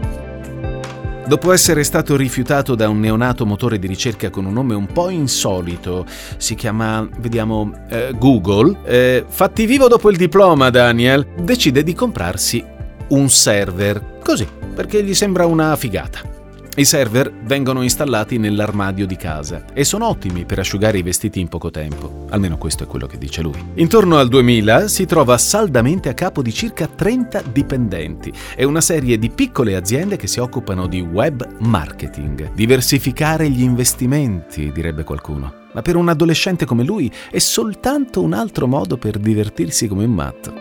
Dopo 1.25 1.53
essere 1.53 1.85
stato 1.85 2.17
rifiutato 2.17 2.75
da 2.75 2.89
un 2.89 2.99
neonato 2.99 3.45
motore 3.45 3.79
di 3.79 3.87
ricerca 3.87 4.29
con 4.29 4.45
un 4.45 4.51
nome 4.51 4.75
un 4.75 4.87
po' 4.87 5.09
insolito, 5.09 6.05
si 6.35 6.53
chiama, 6.53 7.07
vediamo, 7.19 7.71
eh, 7.89 8.13
Google, 8.17 8.77
eh, 8.83 9.25
fatti 9.25 9.65
vivo 9.65 9.87
dopo 9.87 10.09
il 10.09 10.17
diploma 10.17 10.69
Daniel, 10.69 11.25
decide 11.41 11.81
di 11.81 11.93
comprarsi 11.93 12.63
un 13.09 13.29
server, 13.29 14.19
così, 14.21 14.45
perché 14.75 15.01
gli 15.01 15.13
sembra 15.13 15.45
una 15.45 15.75
figata. 15.77 16.42
I 16.75 16.85
server 16.85 17.31
vengono 17.43 17.83
installati 17.83 18.39
nell'armadio 18.39 19.05
di 19.05 19.15
casa 19.15 19.63
e 19.73 19.83
sono 19.83 20.07
ottimi 20.07 20.43
per 20.43 20.57
asciugare 20.57 20.97
i 20.97 21.03
vestiti 21.03 21.39
in 21.39 21.47
poco 21.47 21.69
tempo, 21.69 22.25
almeno 22.31 22.57
questo 22.57 22.85
è 22.85 22.87
quello 22.87 23.05
che 23.05 23.19
dice 23.19 23.43
lui. 23.43 23.63
Intorno 23.75 24.17
al 24.17 24.27
2000 24.27 24.87
si 24.87 25.05
trova 25.05 25.37
saldamente 25.37 26.09
a 26.09 26.15
capo 26.15 26.41
di 26.41 26.51
circa 26.51 26.87
30 26.87 27.43
dipendenti 27.51 28.33
e 28.55 28.63
una 28.63 28.81
serie 28.81 29.19
di 29.19 29.29
piccole 29.29 29.75
aziende 29.75 30.15
che 30.17 30.25
si 30.25 30.39
occupano 30.39 30.87
di 30.87 30.99
web 30.99 31.47
marketing. 31.59 32.53
Diversificare 32.53 33.51
gli 33.51 33.61
investimenti, 33.61 34.71
direbbe 34.71 35.03
qualcuno. 35.03 35.53
Ma 35.73 35.83
per 35.83 35.95
un 35.95 36.09
adolescente 36.09 36.65
come 36.65 36.83
lui 36.83 37.11
è 37.29 37.37
soltanto 37.37 38.19
un 38.23 38.33
altro 38.33 38.65
modo 38.65 38.97
per 38.97 39.19
divertirsi 39.19 39.87
come 39.87 40.05
un 40.05 40.11
matto. 40.11 40.53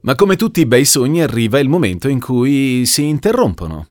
Ma 0.00 0.14
come 0.14 0.36
tutti 0.36 0.60
i 0.60 0.66
bei 0.66 0.86
sogni 0.86 1.20
arriva 1.20 1.58
il 1.58 1.68
momento 1.68 2.08
in 2.08 2.20
cui 2.20 2.86
si 2.86 3.04
interrompono. 3.04 3.88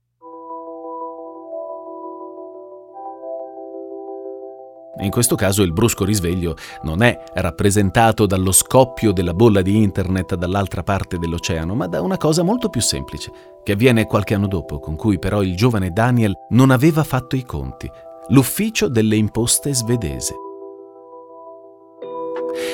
In 5.00 5.12
questo 5.12 5.36
caso 5.36 5.62
il 5.62 5.74
brusco 5.74 6.06
risveglio 6.06 6.56
non 6.84 7.02
è 7.02 7.24
rappresentato 7.36 8.26
dallo 8.26 8.52
scoppio 8.52 9.12
della 9.12 9.34
bolla 9.34 9.62
di 9.62 9.76
internet 9.76 10.36
dall'altra 10.36 10.84
parte 10.84 11.18
dell'oceano, 11.18 11.76
ma 11.76 11.88
da 11.88 12.02
una 12.02 12.18
cosa 12.18 12.44
molto 12.44 12.70
più 12.70 12.82
semplice, 12.82 13.32
che 13.64 13.74
avviene 13.74 14.06
qualche 14.06 14.34
anno 14.34 14.48
dopo, 14.48 14.80
con 14.80 14.96
cui 14.96 15.20
però 15.20 15.44
il 15.44 15.56
giovane 15.56 15.92
Daniel 15.92 16.34
non 16.50 16.72
aveva 16.72 17.04
fatto 17.04 17.36
i 17.36 17.44
conti, 17.44 17.90
l'ufficio 18.30 18.88
delle 18.88 19.16
imposte 19.16 19.74
svedese. 19.74 20.47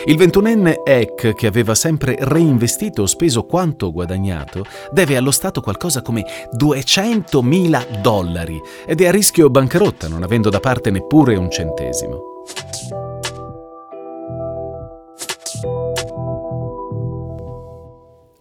Il 0.05 0.17
ventunenne 0.17 0.81
Eck, 0.83 1.33
che 1.33 1.47
aveva 1.47 1.75
sempre 1.75 2.15
reinvestito 2.19 3.03
o 3.03 3.05
speso 3.05 3.45
quanto 3.45 3.91
guadagnato, 3.91 4.65
deve 4.91 5.15
allo 5.15 5.31
Stato 5.31 5.61
qualcosa 5.61 6.01
come 6.01 6.25
200.000 6.57 8.01
dollari 8.01 8.61
ed 8.85 9.01
è 9.01 9.07
a 9.07 9.11
rischio 9.11 9.49
bancarotta, 9.49 10.07
non 10.07 10.23
avendo 10.23 10.49
da 10.49 10.59
parte 10.59 10.91
neppure 10.91 11.35
un 11.35 11.49
centesimo. 11.49 12.31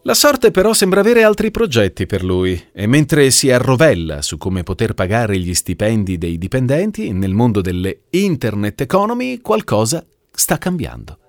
La 0.04 0.14
sorte 0.14 0.50
però 0.50 0.72
sembra 0.72 0.98
avere 0.98 1.22
altri 1.22 1.52
progetti 1.52 2.06
per 2.06 2.24
lui 2.24 2.60
e 2.72 2.88
mentre 2.88 3.30
si 3.30 3.52
arrovella 3.52 4.20
su 4.20 4.36
come 4.36 4.64
poter 4.64 4.94
pagare 4.94 5.38
gli 5.38 5.54
stipendi 5.54 6.18
dei 6.18 6.38
dipendenti 6.38 7.12
nel 7.12 7.34
mondo 7.34 7.60
delle 7.60 8.00
internet 8.10 8.80
economy 8.80 9.40
qualcosa 9.40 10.04
sta 10.28 10.58
cambiando. 10.58 11.21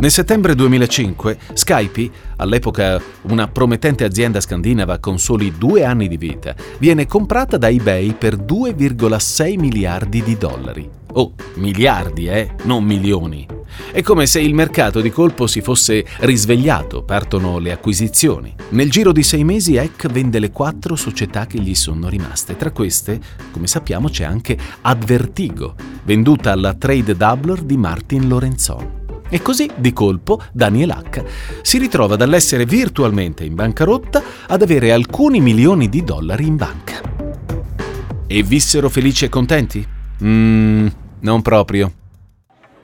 Nel 0.00 0.12
settembre 0.12 0.54
2005 0.54 1.38
Skype, 1.54 2.10
all'epoca 2.36 3.02
una 3.22 3.48
promettente 3.48 4.04
azienda 4.04 4.40
scandinava 4.40 5.00
con 5.00 5.18
soli 5.18 5.54
due 5.58 5.82
anni 5.82 6.06
di 6.06 6.16
vita, 6.16 6.54
viene 6.78 7.04
comprata 7.04 7.56
da 7.56 7.68
eBay 7.68 8.14
per 8.14 8.36
2,6 8.36 9.58
miliardi 9.58 10.22
di 10.22 10.38
dollari. 10.38 10.88
Oh, 11.14 11.32
miliardi, 11.54 12.28
eh, 12.28 12.54
non 12.62 12.84
milioni. 12.84 13.44
È 13.90 14.00
come 14.00 14.26
se 14.26 14.40
il 14.40 14.54
mercato 14.54 15.00
di 15.00 15.10
colpo 15.10 15.48
si 15.48 15.62
fosse 15.62 16.06
risvegliato, 16.18 17.02
partono 17.02 17.58
le 17.58 17.72
acquisizioni. 17.72 18.54
Nel 18.68 18.92
giro 18.92 19.10
di 19.10 19.24
sei 19.24 19.42
mesi 19.42 19.74
Eck 19.74 20.06
vende 20.06 20.38
le 20.38 20.52
quattro 20.52 20.94
società 20.94 21.46
che 21.46 21.58
gli 21.58 21.74
sono 21.74 22.08
rimaste. 22.08 22.54
Tra 22.56 22.70
queste, 22.70 23.18
come 23.50 23.66
sappiamo, 23.66 24.08
c'è 24.08 24.22
anche 24.22 24.56
Advertigo, 24.82 25.74
venduta 26.04 26.52
alla 26.52 26.74
Trade 26.74 27.16
Doubler 27.16 27.62
di 27.62 27.76
Martin 27.76 28.28
Lorenzon. 28.28 28.97
E 29.30 29.42
così, 29.42 29.70
di 29.76 29.92
colpo, 29.92 30.42
Daniel 30.52 30.90
H. 30.90 31.22
si 31.62 31.78
ritrova 31.78 32.16
dall'essere 32.16 32.64
virtualmente 32.64 33.44
in 33.44 33.54
bancarotta 33.54 34.22
ad 34.46 34.62
avere 34.62 34.90
alcuni 34.90 35.40
milioni 35.40 35.88
di 35.88 36.02
dollari 36.02 36.46
in 36.46 36.56
banca. 36.56 37.00
E 38.26 38.42
vissero 38.42 38.88
felici 38.88 39.26
e 39.26 39.28
contenti? 39.28 39.86
Mmm, 40.22 40.86
non 41.20 41.42
proprio. 41.42 41.92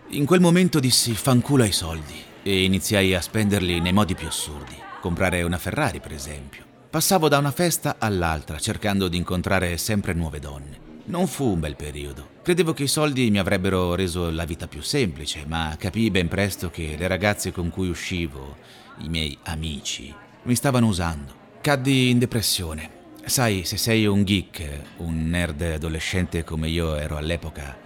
In 0.08 0.26
quel 0.26 0.40
momento 0.40 0.80
dissi 0.80 1.14
fanculo 1.14 1.62
ai 1.62 1.72
soldi 1.72 2.14
e 2.42 2.64
iniziai 2.64 3.14
a 3.14 3.20
spenderli 3.20 3.80
nei 3.80 3.92
modi 3.92 4.14
più 4.14 4.26
assurdi. 4.26 4.74
Comprare 5.00 5.42
una 5.42 5.58
Ferrari, 5.58 6.00
per 6.00 6.12
esempio. 6.12 6.62
Passavo 6.90 7.28
da 7.28 7.38
una 7.38 7.50
festa 7.50 7.96
all'altra 7.98 8.58
cercando 8.58 9.08
di 9.08 9.16
incontrare 9.16 9.76
sempre 9.78 10.12
nuove 10.12 10.38
donne. 10.38 10.83
Non 11.06 11.26
fu 11.26 11.44
un 11.44 11.60
bel 11.60 11.76
periodo. 11.76 12.28
Credevo 12.42 12.72
che 12.72 12.84
i 12.84 12.88
soldi 12.88 13.30
mi 13.30 13.38
avrebbero 13.38 13.94
reso 13.94 14.30
la 14.30 14.46
vita 14.46 14.66
più 14.66 14.80
semplice, 14.80 15.44
ma 15.46 15.76
capii 15.78 16.10
ben 16.10 16.28
presto 16.28 16.70
che 16.70 16.96
le 16.96 17.06
ragazze 17.06 17.52
con 17.52 17.68
cui 17.68 17.90
uscivo, 17.90 18.56
i 18.98 19.08
miei 19.10 19.36
amici, 19.42 20.14
mi 20.44 20.54
stavano 20.54 20.86
usando. 20.86 21.34
Caddi 21.60 22.08
in 22.08 22.18
depressione. 22.18 23.02
Sai, 23.26 23.64
se 23.64 23.76
sei 23.76 24.06
un 24.06 24.24
geek, 24.24 24.80
un 24.98 25.28
nerd 25.28 25.60
adolescente 25.60 26.42
come 26.42 26.68
io 26.68 26.96
ero 26.96 27.18
all'epoca, 27.18 27.76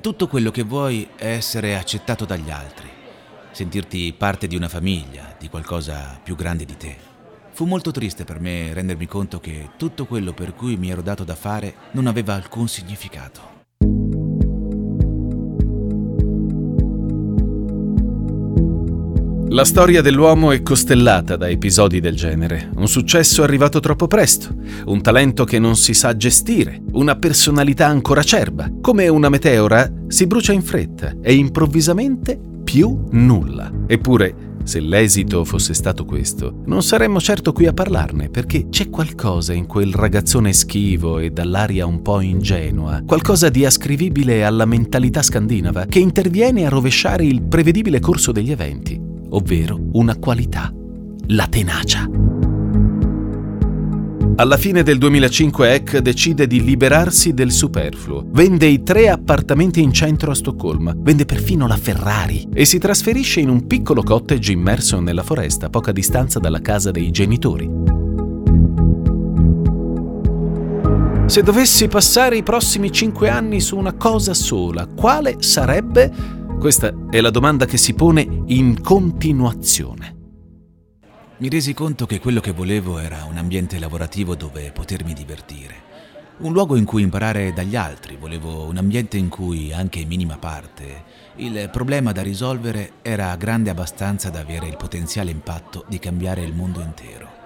tutto 0.00 0.26
quello 0.26 0.50
che 0.50 0.64
vuoi 0.64 1.08
è 1.14 1.28
essere 1.28 1.76
accettato 1.76 2.24
dagli 2.24 2.50
altri, 2.50 2.88
sentirti 3.52 4.12
parte 4.18 4.48
di 4.48 4.56
una 4.56 4.68
famiglia, 4.68 5.36
di 5.38 5.48
qualcosa 5.48 6.18
più 6.22 6.34
grande 6.34 6.64
di 6.64 6.76
te. 6.76 7.17
Fu 7.58 7.64
molto 7.64 7.90
triste 7.90 8.22
per 8.22 8.38
me 8.38 8.72
rendermi 8.72 9.08
conto 9.08 9.40
che 9.40 9.70
tutto 9.76 10.06
quello 10.06 10.32
per 10.32 10.54
cui 10.54 10.76
mi 10.76 10.90
ero 10.90 11.02
dato 11.02 11.24
da 11.24 11.34
fare 11.34 11.74
non 11.90 12.06
aveva 12.06 12.34
alcun 12.34 12.68
significato. 12.68 13.40
La 19.48 19.64
storia 19.64 20.02
dell'uomo 20.02 20.52
è 20.52 20.62
costellata 20.62 21.34
da 21.34 21.48
episodi 21.48 21.98
del 21.98 22.14
genere. 22.14 22.70
Un 22.76 22.86
successo 22.86 23.42
arrivato 23.42 23.80
troppo 23.80 24.06
presto, 24.06 24.54
un 24.84 25.02
talento 25.02 25.42
che 25.42 25.58
non 25.58 25.74
si 25.74 25.94
sa 25.94 26.16
gestire, 26.16 26.80
una 26.92 27.16
personalità 27.16 27.88
ancora 27.88 28.20
acerba. 28.20 28.70
Come 28.80 29.08
una 29.08 29.30
meteora 29.30 29.92
si 30.06 30.28
brucia 30.28 30.52
in 30.52 30.62
fretta 30.62 31.16
e 31.20 31.34
improvvisamente 31.34 32.38
più 32.62 33.06
nulla. 33.10 33.72
Eppure 33.88 34.47
se 34.64 34.80
l'esito 34.80 35.44
fosse 35.44 35.74
stato 35.74 36.04
questo, 36.04 36.62
non 36.66 36.82
saremmo 36.82 37.20
certo 37.20 37.52
qui 37.52 37.66
a 37.66 37.72
parlarne, 37.72 38.28
perché 38.28 38.68
c'è 38.68 38.90
qualcosa 38.90 39.52
in 39.52 39.66
quel 39.66 39.92
ragazzone 39.92 40.52
schivo 40.52 41.18
e 41.18 41.30
dall'aria 41.30 41.86
un 41.86 42.02
po' 42.02 42.20
ingenua, 42.20 43.02
qualcosa 43.06 43.48
di 43.48 43.64
ascrivibile 43.64 44.44
alla 44.44 44.64
mentalità 44.64 45.22
scandinava, 45.22 45.86
che 45.86 45.98
interviene 45.98 46.66
a 46.66 46.70
rovesciare 46.70 47.24
il 47.24 47.42
prevedibile 47.42 48.00
corso 48.00 48.32
degli 48.32 48.50
eventi, 48.50 49.00
ovvero 49.30 49.78
una 49.92 50.16
qualità, 50.16 50.72
la 51.28 51.46
tenacia. 51.46 52.37
Alla 54.40 54.56
fine 54.56 54.84
del 54.84 54.98
2005 54.98 55.74
Eck 55.74 55.98
decide 55.98 56.46
di 56.46 56.62
liberarsi 56.62 57.34
del 57.34 57.50
superfluo. 57.50 58.22
Vende 58.24 58.66
i 58.66 58.84
tre 58.84 59.08
appartamenti 59.08 59.82
in 59.82 59.92
centro 59.92 60.30
a 60.30 60.34
Stoccolma, 60.36 60.94
vende 60.96 61.24
perfino 61.24 61.66
la 61.66 61.76
Ferrari 61.76 62.46
e 62.54 62.64
si 62.64 62.78
trasferisce 62.78 63.40
in 63.40 63.48
un 63.48 63.66
piccolo 63.66 64.04
cottage 64.04 64.52
immerso 64.52 65.00
nella 65.00 65.24
foresta 65.24 65.66
a 65.66 65.70
poca 65.70 65.90
distanza 65.90 66.38
dalla 66.38 66.60
casa 66.60 66.92
dei 66.92 67.10
genitori. 67.10 67.68
Se 71.26 71.42
dovessi 71.42 71.88
passare 71.88 72.36
i 72.36 72.44
prossimi 72.44 72.92
cinque 72.92 73.28
anni 73.30 73.60
su 73.60 73.76
una 73.76 73.94
cosa 73.94 74.34
sola, 74.34 74.86
quale 74.86 75.38
sarebbe? 75.40 76.12
Questa 76.60 76.94
è 77.10 77.20
la 77.20 77.30
domanda 77.30 77.64
che 77.64 77.76
si 77.76 77.92
pone 77.92 78.44
in 78.46 78.82
continuazione. 78.82 80.17
Mi 81.40 81.48
resi 81.48 81.72
conto 81.72 82.04
che 82.04 82.18
quello 82.18 82.40
che 82.40 82.50
volevo 82.50 82.98
era 82.98 83.22
un 83.22 83.36
ambiente 83.36 83.78
lavorativo 83.78 84.34
dove 84.34 84.72
potermi 84.72 85.12
divertire. 85.12 85.86
Un 86.38 86.52
luogo 86.52 86.74
in 86.74 86.84
cui 86.84 87.02
imparare 87.02 87.52
dagli 87.52 87.76
altri, 87.76 88.16
volevo 88.16 88.64
un 88.64 88.76
ambiente 88.76 89.18
in 89.18 89.28
cui, 89.28 89.72
anche 89.72 90.00
in 90.00 90.08
minima 90.08 90.36
parte, 90.36 91.04
il 91.36 91.68
problema 91.70 92.10
da 92.10 92.22
risolvere 92.22 92.94
era 93.02 93.36
grande 93.36 93.70
abbastanza 93.70 94.30
da 94.30 94.40
avere 94.40 94.66
il 94.66 94.76
potenziale 94.76 95.30
impatto 95.30 95.84
di 95.86 96.00
cambiare 96.00 96.42
il 96.42 96.54
mondo 96.54 96.80
intero. 96.80 97.37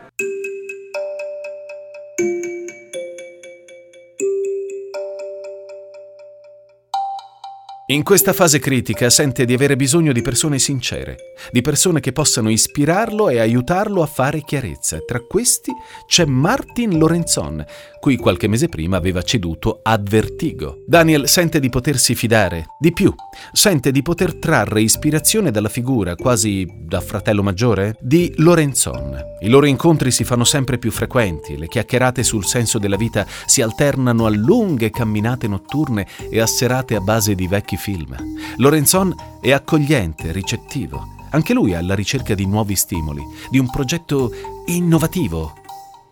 In 7.92 8.04
questa 8.04 8.32
fase 8.32 8.58
critica 8.58 9.10
sente 9.10 9.44
di 9.44 9.52
avere 9.52 9.76
bisogno 9.76 10.12
di 10.12 10.22
persone 10.22 10.58
sincere, 10.58 11.34
di 11.50 11.60
persone 11.60 12.00
che 12.00 12.12
possano 12.12 12.48
ispirarlo 12.48 13.28
e 13.28 13.38
aiutarlo 13.38 14.00
a 14.00 14.06
fare 14.06 14.40
chiarezza. 14.40 15.00
Tra 15.06 15.20
questi 15.20 15.70
c'è 16.06 16.24
Martin 16.24 16.96
Lorenzon, 16.96 17.62
cui 18.00 18.16
qualche 18.16 18.48
mese 18.48 18.70
prima 18.70 18.96
aveva 18.96 19.20
ceduto 19.20 19.80
ad 19.82 20.08
Vertigo. 20.08 20.78
Daniel 20.86 21.28
sente 21.28 21.60
di 21.60 21.68
potersi 21.68 22.14
fidare, 22.14 22.64
di 22.80 22.94
più, 22.94 23.14
sente 23.52 23.90
di 23.90 24.00
poter 24.00 24.36
trarre 24.36 24.80
ispirazione 24.80 25.50
dalla 25.50 25.68
figura, 25.68 26.16
quasi 26.16 26.66
da 26.66 27.02
fratello 27.02 27.42
maggiore, 27.42 27.94
di 28.00 28.32
Lorenzon. 28.38 29.32
I 29.40 29.48
loro 29.48 29.66
incontri 29.66 30.10
si 30.10 30.24
fanno 30.24 30.44
sempre 30.44 30.78
più 30.78 30.90
frequenti, 30.90 31.58
le 31.58 31.68
chiacchierate 31.68 32.22
sul 32.22 32.46
senso 32.46 32.78
della 32.78 32.96
vita 32.96 33.26
si 33.44 33.60
alternano 33.60 34.24
a 34.24 34.30
lunghe 34.30 34.88
camminate 34.90 35.46
notturne 35.46 36.06
e 36.30 36.40
a 36.40 36.46
serate 36.46 36.94
a 36.94 37.00
base 37.00 37.34
di 37.34 37.46
vecchi 37.46 37.76
film. 37.82 38.16
Lorenzon 38.58 39.12
è 39.40 39.50
accogliente, 39.50 40.30
ricettivo. 40.30 41.16
Anche 41.30 41.52
lui 41.52 41.72
è 41.72 41.76
alla 41.76 41.96
ricerca 41.96 42.34
di 42.34 42.46
nuovi 42.46 42.76
stimoli, 42.76 43.22
di 43.50 43.58
un 43.58 43.68
progetto 43.68 44.30
innovativo 44.66 45.54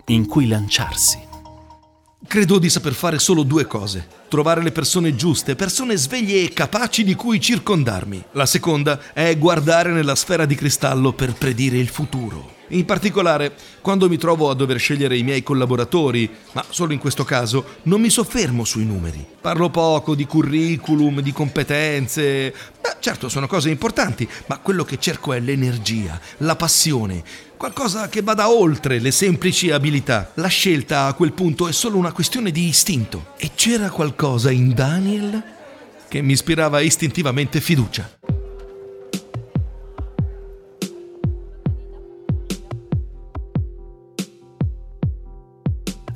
in 0.07 0.27
cui 0.27 0.47
lanciarsi. 0.47 1.29
Credo 2.27 2.59
di 2.59 2.69
saper 2.69 2.93
fare 2.93 3.19
solo 3.19 3.43
due 3.43 3.65
cose. 3.65 4.05
Trovare 4.27 4.61
le 4.61 4.71
persone 4.71 5.15
giuste, 5.15 5.55
persone 5.55 5.95
sveglie 5.95 6.43
e 6.43 6.53
capaci 6.53 7.05
di 7.05 7.15
cui 7.15 7.39
circondarmi. 7.39 8.21
La 8.33 8.45
seconda 8.45 8.99
è 9.13 9.37
guardare 9.37 9.91
nella 9.91 10.15
sfera 10.15 10.45
di 10.45 10.55
cristallo 10.55 11.13
per 11.13 11.33
predire 11.33 11.77
il 11.77 11.87
futuro. 11.87 12.59
In 12.71 12.85
particolare, 12.85 13.53
quando 13.81 14.07
mi 14.07 14.17
trovo 14.17 14.49
a 14.49 14.53
dover 14.53 14.79
scegliere 14.79 15.17
i 15.17 15.23
miei 15.23 15.43
collaboratori, 15.43 16.29
ma 16.53 16.63
solo 16.69 16.93
in 16.93 16.99
questo 16.99 17.25
caso, 17.25 17.79
non 17.83 17.99
mi 17.99 18.09
soffermo 18.09 18.63
sui 18.63 18.85
numeri. 18.85 19.25
Parlo 19.41 19.69
poco 19.69 20.15
di 20.15 20.25
curriculum, 20.25 21.19
di 21.19 21.33
competenze. 21.33 22.53
Beh, 22.81 22.95
certo, 22.99 23.27
sono 23.27 23.47
cose 23.47 23.69
importanti, 23.69 24.27
ma 24.45 24.59
quello 24.59 24.85
che 24.85 24.99
cerco 24.99 25.33
è 25.33 25.39
l'energia, 25.41 26.17
la 26.37 26.55
passione, 26.55 27.21
qualcosa 27.57 28.07
che 28.07 28.21
vada 28.21 28.49
oltre 28.49 28.99
le 28.99 29.11
semplici 29.11 29.69
abilità. 29.69 30.31
La 30.35 30.47
scelta 30.47 31.07
a 31.07 31.13
quel 31.13 31.33
punto 31.33 31.67
è 31.67 31.73
solo 31.73 31.97
una 31.97 32.13
questione 32.13 32.51
di 32.51 32.67
istinto. 32.67 33.33
E 33.35 33.51
c'era 33.53 33.89
qualcosa 33.89 34.49
in 34.49 34.73
Daniel 34.73 35.43
che 36.07 36.21
mi 36.21 36.31
ispirava 36.31 36.79
istintivamente 36.79 37.59
fiducia. 37.59 38.19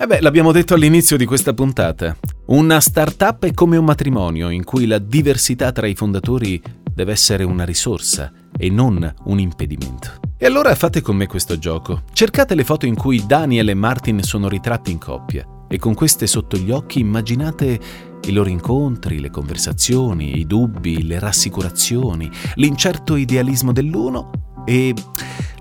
Eh 0.06 0.08
beh, 0.08 0.22
l'abbiamo 0.22 0.52
detto 0.52 0.76
all'inizio 0.76 1.18
di 1.18 1.26
questa 1.26 1.56
puntata. 1.56 2.15
Una 2.50 2.80
startup 2.80 3.44
è 3.44 3.56
come 3.56 3.76
un 3.76 3.86
matrimonio 3.86 4.52
in 4.52 4.63
cui 4.63 4.86
la 4.86 5.00
diversità 5.00 5.72
tra 5.72 5.88
i 5.88 5.96
fondatori 5.96 6.62
deve 6.94 7.12
essere 7.12 7.44
una 7.44 7.65
risorsa 7.65 8.32
e 8.56 8.70
non 8.70 9.12
un 9.24 9.39
impedimento. 9.39 10.20
E 10.38 10.46
allora 10.46 10.76
fate 10.76 11.02
con 11.02 11.15
me 11.15 11.26
questo 11.26 11.58
gioco. 11.58 12.04
Cercate 12.13 12.54
le 12.54 12.63
foto 12.63 12.86
in 12.86 12.94
cui 12.94 13.26
Daniel 13.26 13.70
e 13.70 13.74
Martin 13.74 14.22
sono 14.22 14.48
ritratti 14.48 14.91
in 14.91 15.00
coppia 15.00 15.44
e 15.68 15.80
con 15.80 15.96
queste 15.96 16.28
sotto 16.28 16.56
gli 16.56 16.70
occhi 16.70 17.00
immaginate 17.00 17.80
i 18.28 18.32
loro 18.32 18.50
incontri, 18.50 19.20
le 19.20 19.32
conversazioni, 19.32 20.38
i 20.38 20.46
dubbi, 20.46 21.02
le 21.02 21.18
rassicurazioni, 21.18 22.30
l'incerto 22.58 23.15
idealismo 23.15 23.72
dell'uno 23.72 24.30
e 24.65 24.94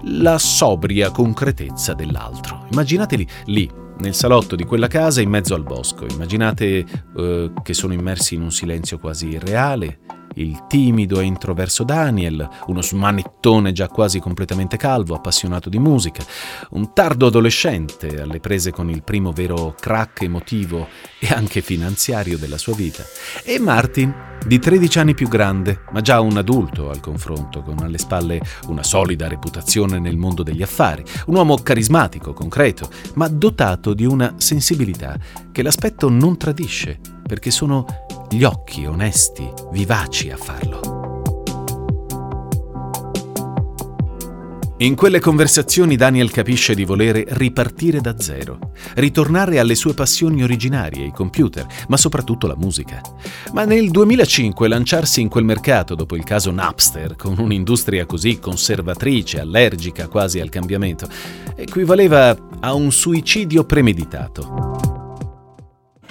la 0.02 0.36
sobria 0.36 1.10
concretezza 1.10 1.94
dell'altro. 1.94 2.66
Immaginateli 2.70 3.26
lì, 3.46 3.82
nel 3.98 4.14
salotto 4.14 4.56
di 4.56 4.64
quella 4.64 4.88
casa 4.88 5.20
in 5.20 5.30
mezzo 5.30 5.54
al 5.54 5.62
bosco. 5.62 6.06
Immaginate 6.06 6.84
eh, 7.16 7.52
che 7.62 7.74
sono 7.74 7.92
immersi 7.92 8.34
in 8.34 8.42
un 8.42 8.50
silenzio 8.50 8.98
quasi 8.98 9.28
irreale, 9.28 9.98
il 10.34 10.64
timido 10.66 11.20
e 11.20 11.24
introverso 11.24 11.84
Daniel, 11.84 12.48
uno 12.66 12.82
smanettone 12.82 13.72
già 13.72 13.88
quasi 13.88 14.20
completamente 14.20 14.76
calvo, 14.76 15.14
appassionato 15.14 15.68
di 15.68 15.78
musica, 15.78 16.24
un 16.70 16.92
tardo 16.92 17.26
adolescente 17.26 18.20
alle 18.20 18.40
prese 18.40 18.70
con 18.70 18.90
il 18.90 19.02
primo 19.02 19.32
vero 19.32 19.74
crack 19.78 20.22
emotivo 20.22 20.88
e 21.18 21.28
anche 21.28 21.60
finanziario 21.60 22.38
della 22.38 22.58
sua 22.58 22.74
vita, 22.74 23.02
e 23.44 23.58
Martin, 23.58 24.32
di 24.46 24.58
13 24.58 24.98
anni 24.98 25.14
più 25.14 25.28
grande, 25.28 25.80
ma 25.92 26.02
già 26.02 26.20
un 26.20 26.36
adulto 26.36 26.90
al 26.90 27.00
confronto, 27.00 27.62
con 27.62 27.78
alle 27.78 27.98
spalle 27.98 28.40
una 28.66 28.82
solida 28.82 29.26
reputazione 29.26 29.98
nel 29.98 30.18
mondo 30.18 30.42
degli 30.42 30.62
affari, 30.62 31.02
un 31.26 31.36
uomo 31.36 31.56
carismatico, 31.56 32.34
concreto, 32.34 32.90
ma 33.14 33.26
dotato 33.28 33.94
di 33.94 34.04
una 34.04 34.34
sensibilità 34.36 35.18
che 35.50 35.62
l'aspetto 35.62 36.10
non 36.10 36.36
tradisce, 36.36 36.98
perché 37.26 37.50
sono 37.50 37.84
gli 38.30 38.44
occhi 38.44 38.84
onesti, 38.84 39.48
vivaci 39.70 40.30
a 40.30 40.36
farlo. 40.36 40.94
In 44.78 44.96
quelle 44.96 45.20
conversazioni 45.20 45.94
Daniel 45.94 46.32
capisce 46.32 46.74
di 46.74 46.84
volere 46.84 47.24
ripartire 47.28 48.00
da 48.00 48.18
zero, 48.18 48.58
ritornare 48.96 49.60
alle 49.60 49.76
sue 49.76 49.94
passioni 49.94 50.42
originarie, 50.42 51.06
i 51.06 51.12
computer, 51.12 51.64
ma 51.88 51.96
soprattutto 51.96 52.48
la 52.48 52.56
musica. 52.56 53.00
Ma 53.52 53.64
nel 53.64 53.90
2005 53.90 54.66
lanciarsi 54.66 55.20
in 55.20 55.28
quel 55.28 55.44
mercato 55.44 55.94
dopo 55.94 56.16
il 56.16 56.24
caso 56.24 56.50
Napster, 56.50 57.14
con 57.14 57.38
un'industria 57.38 58.04
così 58.04 58.40
conservatrice, 58.40 59.38
allergica 59.38 60.08
quasi 60.08 60.40
al 60.40 60.48
cambiamento, 60.48 61.08
equivaleva 61.54 62.36
a 62.60 62.74
un 62.74 62.90
suicidio 62.90 63.64
premeditato. 63.64 64.83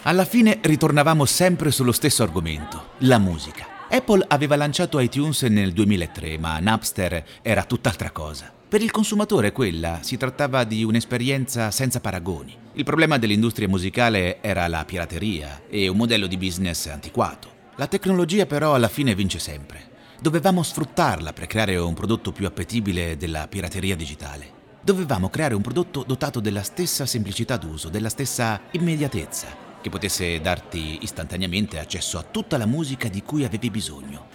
Alla 0.05 0.25
fine 0.25 0.59
ritornavamo 0.61 1.23
sempre 1.23 1.71
sullo 1.71 1.93
stesso 1.93 2.23
argomento, 2.23 2.89
la 2.99 3.19
musica. 3.19 3.87
Apple 3.89 4.25
aveva 4.27 4.57
lanciato 4.57 4.99
iTunes 4.99 5.43
nel 5.43 5.71
2003, 5.71 6.37
ma 6.37 6.59
Napster 6.59 7.23
era 7.41 7.63
tutt'altra 7.63 8.11
cosa. 8.11 8.51
Per 8.67 8.81
il 8.81 8.91
consumatore 8.91 9.53
quella 9.53 9.99
si 10.01 10.17
trattava 10.17 10.65
di 10.65 10.83
un'esperienza 10.83 11.71
senza 11.71 12.01
paragoni. 12.01 12.53
Il 12.73 12.83
problema 12.83 13.17
dell'industria 13.17 13.69
musicale 13.69 14.41
era 14.41 14.67
la 14.67 14.83
pirateria 14.83 15.61
e 15.69 15.87
un 15.87 15.95
modello 15.95 16.27
di 16.27 16.35
business 16.35 16.87
antiquato. 16.87 17.47
La 17.77 17.87
tecnologia 17.87 18.45
però 18.45 18.73
alla 18.73 18.89
fine 18.89 19.15
vince 19.15 19.39
sempre. 19.39 19.91
Dovevamo 20.19 20.63
sfruttarla 20.63 21.31
per 21.31 21.47
creare 21.47 21.77
un 21.77 21.93
prodotto 21.93 22.33
più 22.33 22.45
appetibile 22.45 23.15
della 23.15 23.47
pirateria 23.47 23.95
digitale. 23.95 24.51
Dovevamo 24.81 25.29
creare 25.29 25.55
un 25.55 25.61
prodotto 25.61 26.03
dotato 26.05 26.41
della 26.41 26.63
stessa 26.63 27.05
semplicità 27.05 27.55
d'uso, 27.55 27.87
della 27.87 28.09
stessa 28.09 28.59
immediatezza, 28.71 29.71
che 29.84 29.89
potesse 29.89 30.39
darti 30.39 31.00
istantaneamente 31.02 31.78
accesso 31.78 32.17
a 32.17 32.24
tutta 32.24 32.58
la 32.58 32.65
musica 32.65 33.10
di 33.10 33.22
cui 33.22 33.43
avevi 33.43 33.69
bisogno. 33.69 34.28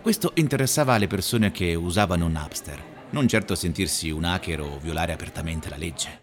Questo 0.00 0.30
interessava 0.36 0.94
alle 0.94 1.08
persone 1.08 1.50
che 1.50 1.74
usavano 1.74 2.28
Napster. 2.28 2.90
non 3.10 3.28
certo 3.28 3.54
sentirsi 3.54 4.10
un 4.10 4.24
hacker 4.24 4.60
o 4.60 4.78
violare 4.80 5.12
apertamente 5.12 5.68
la 5.68 5.76
legge. 5.76 6.22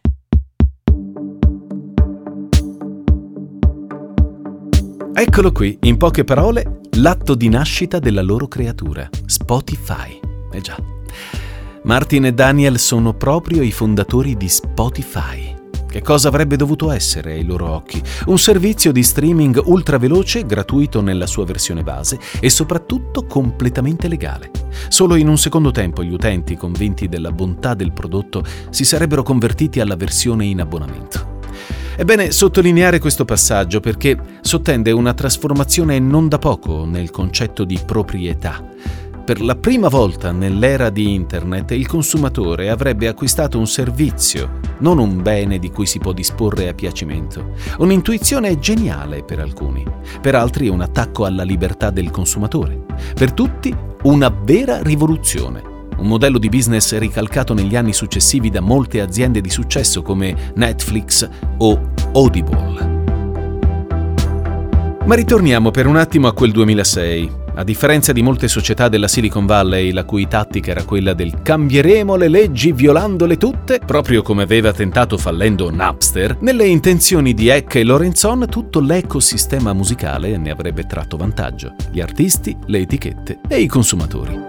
Eccolo 5.13 5.51
qui, 5.51 5.77
in 5.81 5.97
poche 5.97 6.23
parole, 6.23 6.79
l'atto 6.93 7.35
di 7.35 7.49
nascita 7.49 7.99
della 7.99 8.21
loro 8.21 8.47
creatura, 8.47 9.09
Spotify. 9.25 10.17
Eh 10.51 10.61
già. 10.61 10.77
Martin 11.83 12.25
e 12.25 12.33
Daniel 12.33 12.79
sono 12.79 13.13
proprio 13.13 13.61
i 13.61 13.71
fondatori 13.71 14.37
di 14.37 14.47
Spotify. 14.47 15.58
Che 15.89 16.03
cosa 16.03 16.27
avrebbe 16.27 16.55
dovuto 16.55 16.91
essere 16.91 17.31
ai 17.31 17.43
loro 17.43 17.71
occhi? 17.71 17.99
Un 18.27 18.37
servizio 18.37 18.91
di 18.91 19.01
streaming 19.01 19.59
ultraveloce, 19.65 20.45
gratuito 20.45 21.01
nella 21.01 21.25
sua 21.25 21.45
versione 21.45 21.81
base 21.81 22.19
e 22.39 22.51
soprattutto 22.51 23.25
completamente 23.25 24.07
legale. 24.07 24.51
Solo 24.87 25.15
in 25.15 25.27
un 25.27 25.39
secondo 25.39 25.71
tempo 25.71 26.03
gli 26.03 26.13
utenti, 26.13 26.55
convinti 26.55 27.07
della 27.07 27.31
bontà 27.31 27.73
del 27.73 27.91
prodotto, 27.91 28.43
si 28.69 28.85
sarebbero 28.85 29.23
convertiti 29.23 29.79
alla 29.79 29.95
versione 29.95 30.45
in 30.45 30.61
abbonamento. 30.61 31.39
È 31.95 32.03
bene 32.05 32.29
sottolineare 32.29 32.99
questo 32.99 33.25
passaggio 33.25 33.79
perché 33.79 34.15
sottende 34.41 34.91
una 34.91 35.15
trasformazione 35.15 35.97
non 35.97 36.27
da 36.27 36.37
poco 36.37 36.85
nel 36.85 37.09
concetto 37.09 37.63
di 37.63 37.79
proprietà. 37.83 38.63
Per 39.29 39.41
la 39.41 39.55
prima 39.55 39.89
volta 39.89 40.31
nell'era 40.31 40.89
di 40.89 41.13
Internet 41.13 41.69
il 41.69 41.85
consumatore 41.85 42.71
avrebbe 42.71 43.07
acquistato 43.07 43.59
un 43.59 43.67
servizio, 43.67 44.53
non 44.79 44.97
un 44.97 45.21
bene 45.21 45.59
di 45.59 45.69
cui 45.69 45.85
si 45.85 45.99
può 45.99 46.13
disporre 46.13 46.67
a 46.67 46.73
piacimento. 46.73 47.51
Un'intuizione 47.77 48.57
geniale 48.57 49.21
per 49.21 49.39
alcuni, 49.39 49.85
per 50.19 50.33
altri 50.33 50.67
un 50.67 50.81
attacco 50.81 51.25
alla 51.25 51.43
libertà 51.43 51.91
del 51.91 52.09
consumatore, 52.09 52.85
per 53.13 53.31
tutti 53.31 53.71
una 54.01 54.29
vera 54.29 54.81
rivoluzione 54.81 55.61
un 55.97 56.07
modello 56.07 56.39
di 56.39 56.49
business 56.49 56.97
ricalcato 56.97 57.53
negli 57.53 57.75
anni 57.75 57.93
successivi 57.93 58.49
da 58.49 58.61
molte 58.61 58.99
aziende 58.99 59.41
di 59.41 59.49
successo 59.51 60.01
come 60.01 60.53
Netflix 60.55 61.29
o 61.59 61.91
Audible. 62.13 62.97
Ma 65.05 65.13
ritorniamo 65.13 65.69
per 65.69 65.85
un 65.85 65.97
attimo 65.97 66.27
a 66.27 66.33
quel 66.33 66.51
2006. 66.51 67.38
A 67.59 67.63
differenza 67.65 68.13
di 68.13 68.21
molte 68.21 68.47
società 68.47 68.87
della 68.87 69.09
Silicon 69.09 69.45
Valley, 69.45 69.91
la 69.91 70.05
cui 70.05 70.29
tattica 70.29 70.71
era 70.71 70.85
quella 70.85 71.13
del 71.13 71.41
cambieremo 71.41 72.15
le 72.15 72.29
leggi 72.29 72.71
violandole 72.71 73.35
tutte, 73.35 73.81
proprio 73.85 74.21
come 74.21 74.43
aveva 74.43 74.71
tentato 74.71 75.17
fallendo 75.17 75.69
Napster, 75.69 76.37
nelle 76.39 76.65
intenzioni 76.65 77.33
di 77.33 77.49
Eck 77.49 77.75
e 77.75 77.83
Lorenzon 77.83 78.45
tutto 78.49 78.79
l'ecosistema 78.79 79.73
musicale 79.73 80.37
ne 80.37 80.51
avrebbe 80.51 80.85
tratto 80.85 81.17
vantaggio. 81.17 81.75
Gli 81.91 81.99
artisti, 81.99 82.55
le 82.67 82.79
etichette 82.79 83.39
e 83.49 83.59
i 83.59 83.67
consumatori. 83.67 84.39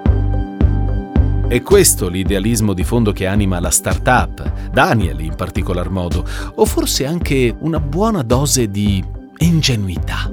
È 1.49 1.61
questo 1.63 2.09
l'idealismo 2.09 2.73
di 2.75 2.85
fondo 2.85 3.11
che 3.11 3.27
anima 3.27 3.59
la 3.59 3.71
startup, 3.71 4.71
Daniel 4.71 5.19
in 5.19 5.35
particolar 5.35 5.91
modo, 5.91 6.25
o 6.55 6.65
forse 6.65 7.07
anche 7.07 7.53
una 7.59 7.81
buona 7.81 8.23
dose 8.23 8.71
di 8.71 9.03
ingenuità. 9.39 10.31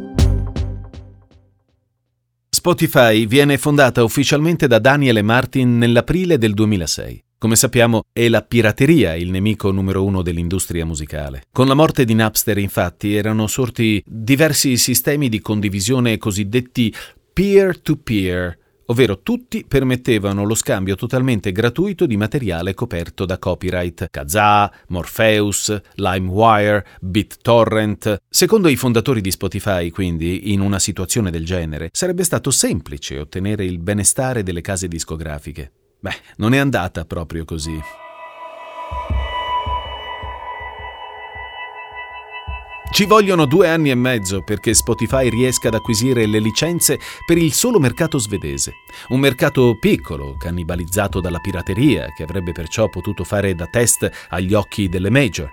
Spotify 2.68 3.26
viene 3.28 3.58
fondata 3.58 4.04
ufficialmente 4.04 4.68
da 4.68 4.78
Daniel 4.78 5.16
e 5.16 5.22
Martin 5.22 5.78
nell'aprile 5.78 6.38
del 6.38 6.54
2006. 6.54 7.24
Come 7.38 7.56
sappiamo, 7.56 8.04
è 8.12 8.28
la 8.28 8.42
pirateria 8.42 9.16
il 9.16 9.32
nemico 9.32 9.72
numero 9.72 10.04
uno 10.04 10.22
dell'industria 10.22 10.86
musicale. 10.86 11.44
Con 11.50 11.68
la 11.68 11.76
morte 11.76 12.04
di 12.04 12.14
Napster, 12.14 12.58
infatti, 12.58 13.16
erano 13.16 13.48
sorti 13.48 14.04
diversi 14.06 14.76
sistemi 14.76 15.30
di 15.30 15.40
condivisione 15.40 16.18
cosiddetti 16.18 16.94
peer-to-peer, 17.32 18.58
ovvero 18.88 19.22
tutti 19.22 19.66
permettevano 19.68 20.44
lo 20.44 20.56
scambio 20.56 20.96
totalmente 20.96 21.52
gratuito 21.52 22.06
di 22.06 22.18
materiale 22.18 22.74
coperto 22.74 23.26
da 23.26 23.38
copyright 23.38 24.08
Kazaa, 24.10 24.72
Morpheus, 24.90 25.82
LimeWire, 25.96 26.86
BitTorrent. 27.02 28.24
Secondo 28.30 28.68
i 28.68 28.76
fondatori 28.76 29.22
di 29.22 29.32
Spotify, 29.32 29.90
quindi, 29.90 30.52
in 30.52 30.62
una 30.62 30.80
situazione 30.80 31.32
del 31.32 31.46
genere, 31.46 31.90
sarebbe 31.92 32.24
stato 32.24 32.52
semplice 32.52 33.20
ottenere 33.20 33.66
il 33.66 33.80
benestare 33.80 34.44
delle 34.44 34.62
case 34.62 34.88
discografiche. 34.88 35.72
Beh, 36.00 36.16
non 36.38 36.54
è 36.54 36.58
andata 36.58 37.06
proprio 37.06 37.46
così. 37.46 37.80
Ci 42.90 43.06
vogliono 43.06 43.46
due 43.46 43.70
anni 43.70 43.92
e 43.92 43.96
mezzo 43.96 44.42
perché 44.42 44.74
Spotify 44.74 45.30
riesca 45.30 45.68
ad 45.68 45.76
acquisire 45.76 46.26
le 46.26 46.40
licenze 46.40 47.00
per 47.26 47.38
il 47.38 47.54
solo 47.54 47.80
mercato 47.80 48.18
svedese. 48.18 48.78
Un 49.10 49.20
mercato 49.20 49.78
piccolo, 49.80 50.36
cannibalizzato 50.38 51.20
dalla 51.20 51.40
pirateria, 51.40 52.12
che 52.16 52.24
avrebbe 52.24 52.54
perciò 52.54 52.90
potuto 52.90 53.24
fare 53.24 53.54
da 53.54 53.68
test 53.68 54.10
agli 54.30 54.54
occhi 54.54 54.90
delle 54.90 55.12
major. 55.12 55.52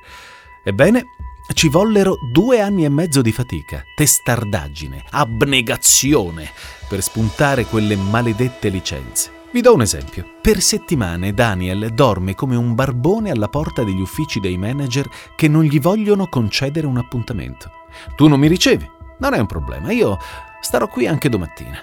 Ebbene, 0.63 1.05
ci 1.53 1.69
vollero 1.69 2.17
due 2.33 2.61
anni 2.61 2.85
e 2.85 2.89
mezzo 2.89 3.21
di 3.21 3.33
fatica, 3.33 3.85
testardaggine, 3.95 5.05
abnegazione 5.11 6.51
per 6.89 7.03
spuntare 7.03 7.67
quelle 7.67 7.97
maledette 7.97 8.71
licenze. 8.71 9.44
Vi 9.55 9.61
do 9.61 9.73
un 9.73 9.83
esempio. 9.83 10.27
Per 10.41 10.61
settimane 10.61 11.33
Daniel 11.33 11.95
dorme 11.95 12.35
come 12.35 12.57
un 12.57 12.75
barbone 12.75 13.31
alla 13.31 13.47
porta 13.47 13.85
degli 13.85 14.01
uffici 14.01 14.41
dei 14.41 14.59
manager 14.59 15.09
che 15.37 15.47
non 15.47 15.63
gli 15.63 15.79
vogliono 15.79 16.27
concedere 16.27 16.89
un 16.89 16.97
appuntamento. 16.97 17.71
Tu 18.17 18.27
non 18.27 18.41
mi 18.41 18.49
ricevi? 18.49 18.91
Non 19.21 19.33
è 19.33 19.39
un 19.39 19.47
problema, 19.47 19.93
io 19.93 20.19
starò 20.61 20.89
qui 20.89 21.07
anche 21.07 21.29
domattina. 21.29 21.79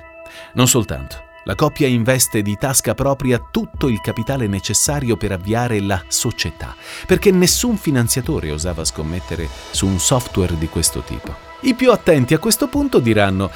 Non 0.55 0.67
soltanto. 0.67 1.15
La 1.45 1.55
coppia 1.55 1.87
investe 1.87 2.41
di 2.41 2.57
tasca 2.57 2.93
propria 2.93 3.41
tutto 3.49 3.87
il 3.87 4.01
capitale 4.01 4.47
necessario 4.47 5.15
per 5.15 5.31
avviare 5.31 5.79
la 5.79 6.03
società, 6.09 6.75
perché 7.07 7.31
nessun 7.31 7.77
finanziatore 7.77 8.51
osava 8.51 8.83
scommettere 8.83 9.47
su 9.69 9.87
un 9.87 9.97
software 9.97 10.57
di 10.57 10.67
questo 10.67 11.03
tipo. 11.03 11.33
I 11.61 11.73
più 11.73 11.89
attenti 11.93 12.33
a 12.33 12.39
questo 12.39 12.67
punto 12.67 12.99
diranno 12.99 13.49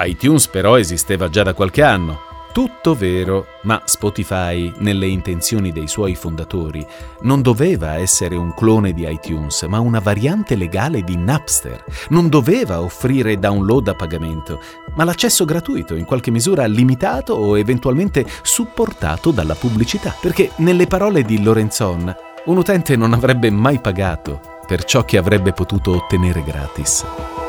iTunes 0.00 0.46
però 0.48 0.78
esisteva 0.78 1.30
già 1.30 1.42
da 1.42 1.54
qualche 1.54 1.80
anno. 1.80 2.31
Tutto 2.52 2.94
vero, 2.94 3.46
ma 3.62 3.80
Spotify, 3.86 4.70
nelle 4.80 5.06
intenzioni 5.06 5.72
dei 5.72 5.88
suoi 5.88 6.14
fondatori, 6.14 6.86
non 7.22 7.40
doveva 7.40 7.94
essere 7.94 8.36
un 8.36 8.52
clone 8.52 8.92
di 8.92 9.10
iTunes, 9.10 9.62
ma 9.62 9.80
una 9.80 10.00
variante 10.00 10.54
legale 10.54 11.02
di 11.02 11.16
Napster. 11.16 11.82
Non 12.10 12.28
doveva 12.28 12.82
offrire 12.82 13.38
download 13.38 13.88
a 13.88 13.94
pagamento, 13.94 14.60
ma 14.96 15.04
l'accesso 15.04 15.46
gratuito, 15.46 15.94
in 15.94 16.04
qualche 16.04 16.30
misura 16.30 16.66
limitato 16.66 17.32
o 17.32 17.56
eventualmente 17.56 18.26
supportato 18.42 19.30
dalla 19.30 19.54
pubblicità. 19.54 20.14
Perché, 20.20 20.50
nelle 20.56 20.86
parole 20.86 21.22
di 21.22 21.42
Lorenzon, 21.42 22.14
un 22.44 22.56
utente 22.58 22.96
non 22.96 23.14
avrebbe 23.14 23.50
mai 23.50 23.80
pagato 23.80 24.40
per 24.66 24.84
ciò 24.84 25.06
che 25.06 25.16
avrebbe 25.16 25.54
potuto 25.54 25.92
ottenere 25.92 26.42
gratis. 26.44 27.41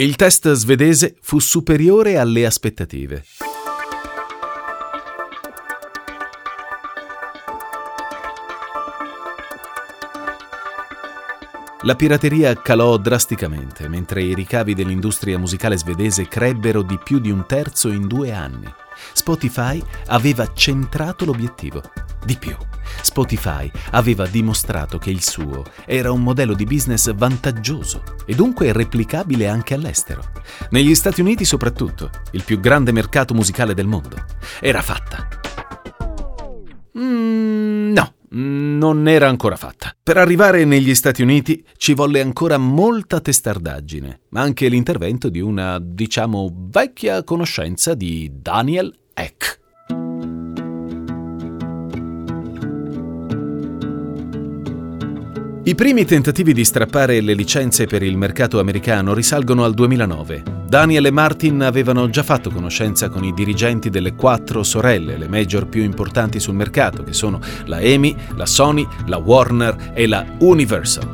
Il 0.00 0.14
test 0.14 0.52
svedese 0.52 1.16
fu 1.20 1.40
superiore 1.40 2.18
alle 2.18 2.46
aspettative. 2.46 3.24
La 11.88 11.96
pirateria 11.96 12.54
calò 12.54 12.98
drasticamente, 12.98 13.88
mentre 13.88 14.22
i 14.22 14.34
ricavi 14.34 14.74
dell'industria 14.74 15.38
musicale 15.38 15.78
svedese 15.78 16.28
crebbero 16.28 16.82
di 16.82 16.98
più 17.02 17.18
di 17.18 17.30
un 17.30 17.46
terzo 17.46 17.88
in 17.88 18.06
due 18.06 18.30
anni. 18.30 18.70
Spotify 19.14 19.82
aveva 20.08 20.52
centrato 20.52 21.24
l'obiettivo. 21.24 21.80
Di 22.22 22.36
più, 22.36 22.54
Spotify 23.00 23.70
aveva 23.92 24.26
dimostrato 24.26 24.98
che 24.98 25.08
il 25.08 25.22
suo 25.22 25.64
era 25.86 26.12
un 26.12 26.22
modello 26.22 26.52
di 26.52 26.66
business 26.66 27.10
vantaggioso 27.14 28.02
e 28.26 28.34
dunque 28.34 28.70
replicabile 28.74 29.48
anche 29.48 29.72
all'estero. 29.72 30.22
Negli 30.68 30.94
Stati 30.94 31.22
Uniti 31.22 31.46
soprattutto, 31.46 32.10
il 32.32 32.44
più 32.44 32.60
grande 32.60 32.92
mercato 32.92 33.32
musicale 33.32 33.72
del 33.72 33.86
mondo. 33.86 34.22
Era 34.60 34.82
fatta. 34.82 35.26
Mm, 36.98 37.92
no, 37.92 38.12
non 38.30 39.08
era 39.08 39.28
ancora 39.28 39.56
fatta. 39.56 39.94
Per 40.02 40.16
arrivare 40.16 40.64
negli 40.64 40.94
Stati 40.94 41.22
Uniti 41.22 41.64
ci 41.76 41.94
volle 41.94 42.20
ancora 42.20 42.58
molta 42.58 43.20
testardaggine, 43.20 44.20
ma 44.30 44.40
anche 44.40 44.68
l'intervento 44.68 45.28
di 45.28 45.40
una, 45.40 45.78
diciamo, 45.80 46.52
vecchia 46.70 47.22
conoscenza 47.24 47.94
di 47.94 48.30
Daniel 48.40 48.94
Eck. 49.14 49.60
I 55.64 55.74
primi 55.74 56.06
tentativi 56.06 56.54
di 56.54 56.64
strappare 56.64 57.20
le 57.20 57.34
licenze 57.34 57.84
per 57.84 58.02
il 58.02 58.16
mercato 58.16 58.58
americano 58.58 59.12
risalgono 59.12 59.64
al 59.64 59.74
2009. 59.74 60.57
Daniel 60.68 61.06
e 61.06 61.10
Martin 61.10 61.62
avevano 61.62 62.10
già 62.10 62.22
fatto 62.22 62.50
conoscenza 62.50 63.08
con 63.08 63.24
i 63.24 63.32
dirigenti 63.32 63.88
delle 63.88 64.14
quattro 64.14 64.62
sorelle, 64.62 65.16
le 65.16 65.26
major 65.26 65.66
più 65.66 65.82
importanti 65.82 66.38
sul 66.40 66.56
mercato, 66.56 67.02
che 67.04 67.14
sono 67.14 67.40
la 67.64 67.80
EMI, 67.80 68.14
la 68.36 68.44
Sony, 68.44 68.86
la 69.06 69.16
Warner 69.16 69.92
e 69.94 70.06
la 70.06 70.26
Universal. 70.40 71.08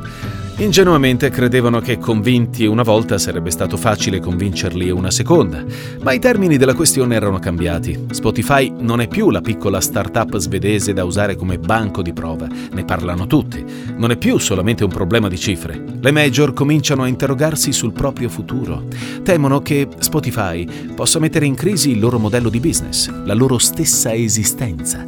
Ingenuamente 0.57 1.29
credevano 1.31 1.81
che 1.81 1.97
convinti 1.97 2.65
una 2.65 2.81
volta 2.81 3.17
sarebbe 3.17 3.51
stato 3.51 3.75
facile 3.75 4.21
convincerli 4.21 4.89
una 4.89 5.11
seconda, 5.11 5.61
ma 6.01 6.13
i 6.13 6.19
termini 6.19 6.55
della 6.55 6.73
questione 6.73 7.13
erano 7.13 7.39
cambiati. 7.39 8.05
Spotify 8.11 8.73
non 8.79 9.01
è 9.01 9.09
più 9.09 9.31
la 9.31 9.41
piccola 9.41 9.81
start-up 9.81 10.37
svedese 10.37 10.93
da 10.93 11.03
usare 11.03 11.35
come 11.35 11.59
banco 11.59 12.01
di 12.01 12.13
prova, 12.13 12.47
ne 12.71 12.85
parlano 12.85 13.27
tutti. 13.27 13.65
Non 13.97 14.11
è 14.11 14.17
più 14.17 14.37
solamente 14.37 14.85
un 14.85 14.91
problema 14.91 15.27
di 15.27 15.37
cifre. 15.37 15.83
Le 15.99 16.11
major 16.11 16.53
cominciano 16.53 17.03
a 17.03 17.07
interrogarsi 17.07 17.73
sul 17.73 17.91
proprio 17.91 18.29
futuro. 18.29 18.85
Temono 19.23 19.44
che 19.61 19.87
Spotify 19.99 20.67
possa 20.93 21.19
mettere 21.19 21.45
in 21.45 21.55
crisi 21.55 21.91
il 21.91 21.99
loro 21.99 22.19
modello 22.19 22.49
di 22.49 22.59
business, 22.59 23.09
la 23.23 23.33
loro 23.33 23.57
stessa 23.57 24.13
esistenza. 24.13 25.07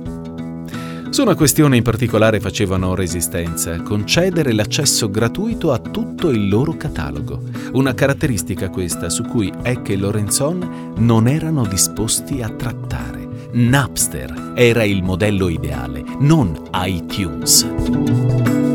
Su 1.09 1.21
una 1.21 1.35
questione 1.35 1.77
in 1.77 1.83
particolare 1.83 2.39
facevano 2.39 2.93
resistenza, 2.93 3.81
concedere 3.81 4.53
l'accesso 4.53 5.09
gratuito 5.09 5.71
a 5.71 5.79
tutto 5.79 6.29
il 6.29 6.47
loro 6.47 6.77
catalogo, 6.77 7.41
una 7.73 7.93
caratteristica 7.93 8.69
questa 8.69 9.09
su 9.09 9.23
cui 9.23 9.51
Eck 9.63 9.89
e 9.89 9.95
Lorenzon 9.95 10.93
non 10.97 11.27
erano 11.27 11.65
disposti 11.65 12.41
a 12.41 12.49
trattare. 12.49 13.27
Napster 13.53 14.51
era 14.55 14.83
il 14.83 15.01
modello 15.01 15.49
ideale, 15.49 16.03
non 16.19 16.55
iTunes. 16.73 18.66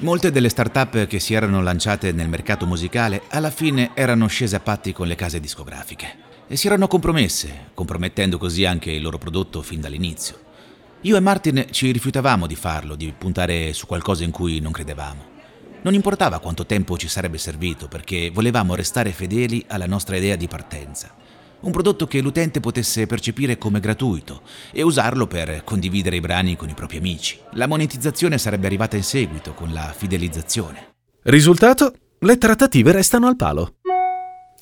Molte 0.00 0.30
delle 0.30 0.48
start-up 0.48 1.06
che 1.06 1.20
si 1.20 1.34
erano 1.34 1.60
lanciate 1.60 2.10
nel 2.12 2.30
mercato 2.30 2.64
musicale 2.64 3.24
alla 3.28 3.50
fine 3.50 3.90
erano 3.92 4.28
scese 4.28 4.56
a 4.56 4.60
patti 4.60 4.94
con 4.94 5.06
le 5.06 5.14
case 5.14 5.40
discografiche 5.40 6.28
e 6.48 6.56
si 6.56 6.68
erano 6.68 6.86
compromesse, 6.86 7.72
compromettendo 7.74 8.38
così 8.38 8.64
anche 8.64 8.90
il 8.90 9.02
loro 9.02 9.18
prodotto 9.18 9.60
fin 9.60 9.82
dall'inizio. 9.82 10.38
Io 11.02 11.16
e 11.16 11.20
Martin 11.20 11.66
ci 11.70 11.90
rifiutavamo 11.90 12.46
di 12.46 12.56
farlo, 12.56 12.94
di 12.94 13.12
puntare 13.16 13.74
su 13.74 13.86
qualcosa 13.86 14.24
in 14.24 14.30
cui 14.30 14.58
non 14.60 14.72
credevamo. 14.72 15.22
Non 15.82 15.92
importava 15.92 16.38
quanto 16.38 16.64
tempo 16.64 16.96
ci 16.96 17.08
sarebbe 17.08 17.36
servito, 17.36 17.86
perché 17.86 18.30
volevamo 18.30 18.74
restare 18.74 19.12
fedeli 19.12 19.64
alla 19.68 19.86
nostra 19.86 20.16
idea 20.16 20.36
di 20.36 20.48
partenza. 20.48 21.14
Un 21.60 21.72
prodotto 21.72 22.06
che 22.06 22.20
l'utente 22.20 22.60
potesse 22.60 23.06
percepire 23.06 23.58
come 23.58 23.80
gratuito 23.80 24.42
e 24.72 24.82
usarlo 24.82 25.26
per 25.26 25.62
condividere 25.62 26.16
i 26.16 26.20
brani 26.20 26.56
con 26.56 26.68
i 26.68 26.74
propri 26.74 26.96
amici. 26.96 27.38
La 27.52 27.66
monetizzazione 27.66 28.38
sarebbe 28.38 28.66
arrivata 28.66 28.96
in 28.96 29.02
seguito 29.02 29.52
con 29.52 29.72
la 29.72 29.92
fidelizzazione. 29.94 30.94
Risultato? 31.24 31.92
Le 32.20 32.38
trattative 32.38 32.92
restano 32.92 33.26
al 33.26 33.36
palo. 33.36 33.74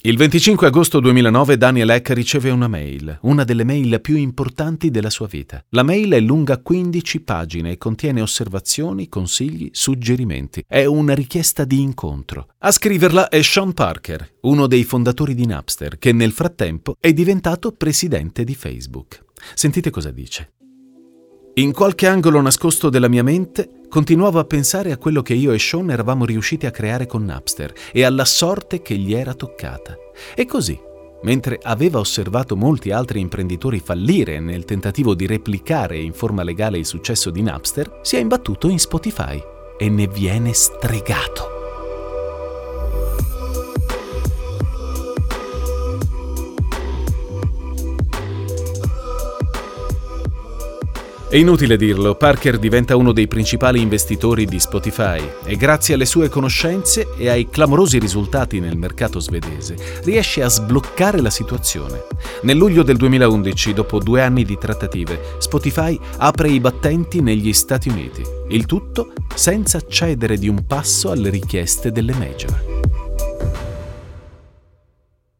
Il 0.01 0.15
25 0.15 0.67
agosto 0.67 1.01
2009 1.01 1.57
Daniel 1.57 1.89
Eck 1.89 2.11
riceve 2.11 2.51
una 2.51 2.69
mail, 2.69 3.19
una 3.23 3.43
delle 3.43 3.65
mail 3.65 3.99
più 3.99 4.15
importanti 4.15 4.91
della 4.91 5.09
sua 5.09 5.27
vita. 5.27 5.61
La 5.71 5.83
mail 5.83 6.13
è 6.13 6.21
lunga 6.21 6.57
15 6.57 7.19
pagine 7.19 7.71
e 7.71 7.77
contiene 7.77 8.21
osservazioni, 8.21 9.09
consigli, 9.09 9.67
suggerimenti. 9.73 10.63
È 10.65 10.85
una 10.85 11.13
richiesta 11.13 11.65
di 11.65 11.81
incontro. 11.81 12.47
A 12.59 12.71
scriverla 12.71 13.27
è 13.27 13.41
Sean 13.41 13.73
Parker, 13.73 14.37
uno 14.43 14.67
dei 14.67 14.85
fondatori 14.85 15.35
di 15.35 15.45
Napster, 15.45 15.97
che 15.97 16.13
nel 16.13 16.31
frattempo 16.31 16.95
è 16.97 17.11
diventato 17.11 17.73
presidente 17.73 18.45
di 18.45 18.55
Facebook. 18.55 19.25
Sentite 19.53 19.89
cosa 19.89 20.11
dice. 20.11 20.53
In 21.55 21.73
qualche 21.73 22.07
angolo 22.07 22.39
nascosto 22.39 22.89
della 22.89 23.09
mia 23.09 23.23
mente 23.23 23.78
continuavo 23.89 24.39
a 24.39 24.45
pensare 24.45 24.91
a 24.91 24.97
quello 24.97 25.21
che 25.21 25.33
io 25.33 25.51
e 25.51 25.59
Sean 25.59 25.89
eravamo 25.89 26.23
riusciti 26.23 26.65
a 26.65 26.71
creare 26.71 27.07
con 27.07 27.25
Napster 27.25 27.73
e 27.91 28.03
alla 28.03 28.25
sorte 28.25 28.81
che 28.81 28.95
gli 28.95 29.13
era 29.13 29.33
toccata. 29.33 29.97
E 30.35 30.45
così, 30.45 30.79
mentre 31.23 31.59
aveva 31.61 31.99
osservato 31.99 32.55
molti 32.55 32.91
altri 32.91 33.19
imprenditori 33.19 33.79
fallire 33.79 34.39
nel 34.39 34.63
tentativo 34.63 35.15
di 35.15 35.25
replicare 35.25 35.97
in 35.97 36.13
forma 36.13 36.43
legale 36.43 36.77
il 36.77 36.85
successo 36.85 37.29
di 37.31 37.41
Napster, 37.41 37.99
si 38.03 38.15
è 38.15 38.19
imbattuto 38.19 38.69
in 38.69 38.79
Spotify 38.79 39.41
e 39.77 39.89
ne 39.89 40.07
viene 40.07 40.53
stregato. 40.53 41.58
È 51.29 51.35
inutile 51.35 51.77
dirlo, 51.77 52.15
Parker 52.15 52.57
diventa 52.57 52.95
uno 52.95 53.11
dei 53.11 53.27
principali 53.27 53.79
investitori 53.79 54.45
di 54.45 54.59
Spotify 54.59 55.21
e 55.43 55.57
grazie 55.57 55.93
alle 55.93 56.07
sue 56.07 56.27
conoscenze 56.27 57.09
e 57.15 57.29
ai 57.29 57.47
clamorosi 57.49 57.99
risultati 57.99 58.59
nel 58.59 58.75
mercato 58.75 59.19
svedese 59.19 59.75
riesce 60.05 60.41
a 60.41 60.49
sbloccare 60.49 61.21
la 61.21 61.29
situazione. 61.29 62.05
Nel 62.41 62.57
luglio 62.57 62.81
del 62.81 62.97
2011, 62.97 63.73
dopo 63.73 63.99
due 63.99 64.23
anni 64.23 64.43
di 64.43 64.57
trattative, 64.57 65.35
Spotify 65.37 65.99
apre 66.17 66.49
i 66.49 66.59
battenti 66.59 67.21
negli 67.21 67.53
Stati 67.53 67.89
Uniti, 67.89 68.23
il 68.47 68.65
tutto 68.65 69.13
senza 69.35 69.81
cedere 69.87 70.35
di 70.35 70.47
un 70.47 70.65
passo 70.65 71.11
alle 71.11 71.29
richieste 71.29 71.91
delle 71.91 72.13
major. 72.13 72.65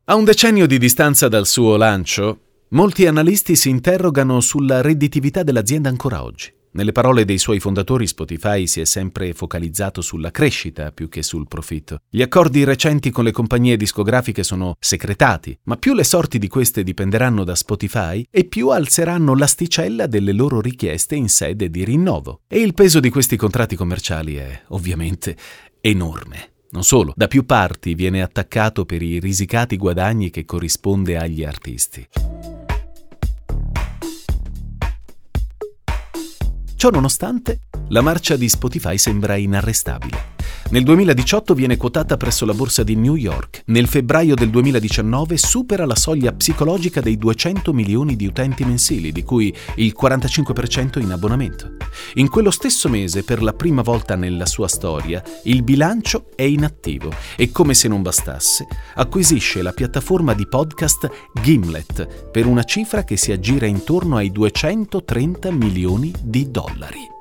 A 0.05 0.13
un 0.13 0.23
decennio 0.23 0.67
di 0.67 0.77
distanza 0.77 1.27
dal 1.27 1.47
suo 1.47 1.77
lancio, 1.77 2.48
Molti 2.71 3.07
analisti 3.07 3.55
si 3.55 3.69
interrogano 3.69 4.41
sulla 4.41 4.81
redditività 4.81 5.41
dell'azienda 5.41 5.89
ancora 5.89 6.23
oggi. 6.23 6.53
Nelle 6.73 6.91
parole 6.91 7.25
dei 7.25 7.39
suoi 7.39 7.59
fondatori 7.59 8.05
Spotify 8.05 8.67
si 8.67 8.79
è 8.79 8.85
sempre 8.85 9.33
focalizzato 9.33 10.01
sulla 10.01 10.29
crescita 10.29 10.91
più 10.91 11.09
che 11.09 11.23
sul 11.23 11.47
profitto. 11.47 12.01
Gli 12.07 12.21
accordi 12.21 12.63
recenti 12.63 13.09
con 13.09 13.23
le 13.23 13.31
compagnie 13.31 13.75
discografiche 13.75 14.43
sono 14.43 14.75
secretati, 14.79 15.57
ma 15.63 15.77
più 15.77 15.95
le 15.95 16.03
sorti 16.03 16.37
di 16.37 16.47
queste 16.47 16.83
dipenderanno 16.83 17.43
da 17.43 17.55
Spotify 17.55 18.23
e 18.29 18.43
più 18.43 18.69
alzeranno 18.69 19.33
l'asticella 19.33 20.05
delle 20.05 20.31
loro 20.31 20.61
richieste 20.61 21.15
in 21.15 21.27
sede 21.27 21.71
di 21.71 21.83
rinnovo. 21.83 22.41
E 22.47 22.59
il 22.59 22.75
peso 22.75 22.99
di 22.99 23.09
questi 23.09 23.35
contratti 23.35 23.75
commerciali 23.75 24.35
è 24.35 24.61
ovviamente 24.67 25.35
enorme. 25.81 26.51
Non 26.69 26.83
solo, 26.83 27.13
da 27.15 27.27
più 27.27 27.47
parti 27.47 27.95
viene 27.95 28.21
attaccato 28.21 28.85
per 28.85 29.01
i 29.01 29.17
risicati 29.17 29.75
guadagni 29.75 30.29
che 30.29 30.45
corrisponde 30.45 31.17
agli 31.17 31.43
artisti. 31.43 32.07
Ciò 36.79 36.89
nonostante, 36.91 37.63
la 37.89 37.99
marcia 37.99 38.37
di 38.37 38.47
Spotify 38.47 38.97
sembra 38.97 39.35
inarrestabile. 39.35 40.38
Nel 40.71 40.83
2018 40.83 41.53
viene 41.55 41.77
quotata 41.77 42.15
presso 42.15 42.45
la 42.45 42.53
borsa 42.53 42.83
di 42.83 42.95
New 42.95 43.15
York. 43.15 43.63
Nel 43.65 43.87
febbraio 43.87 44.35
del 44.35 44.49
2019 44.49 45.37
supera 45.37 45.85
la 45.85 45.95
soglia 45.95 46.31
psicologica 46.31 47.01
dei 47.01 47.17
200 47.17 47.73
milioni 47.73 48.15
di 48.15 48.27
utenti 48.27 48.63
mensili, 48.63 49.11
di 49.11 49.23
cui 49.23 49.53
il 49.75 49.95
45% 49.99 50.99
in 50.99 51.11
abbonamento. 51.11 51.77
In 52.15 52.29
quello 52.29 52.51
stesso 52.51 52.87
mese, 52.87 53.23
per 53.23 53.41
la 53.41 53.53
prima 53.53 53.81
volta 53.81 54.15
nella 54.15 54.45
sua 54.45 54.67
storia, 54.67 55.23
il 55.45 55.63
bilancio 55.63 56.25
è 56.35 56.43
inattivo 56.43 57.11
e, 57.35 57.51
come 57.51 57.73
se 57.73 57.87
non 57.87 58.01
bastasse, 58.01 58.67
acquisisce 58.95 59.61
la 59.61 59.73
piattaforma 59.73 60.33
di 60.33 60.47
podcast 60.47 61.09
Gimlet 61.41 62.29
per 62.31 62.45
una 62.45 62.63
cifra 62.63 63.03
che 63.03 63.17
si 63.17 63.31
aggira 63.31 63.65
intorno 63.65 64.17
ai 64.17 64.31
230 64.31 65.51
milioni 65.51 66.13
di 66.21 66.51
dollari. 66.51 67.18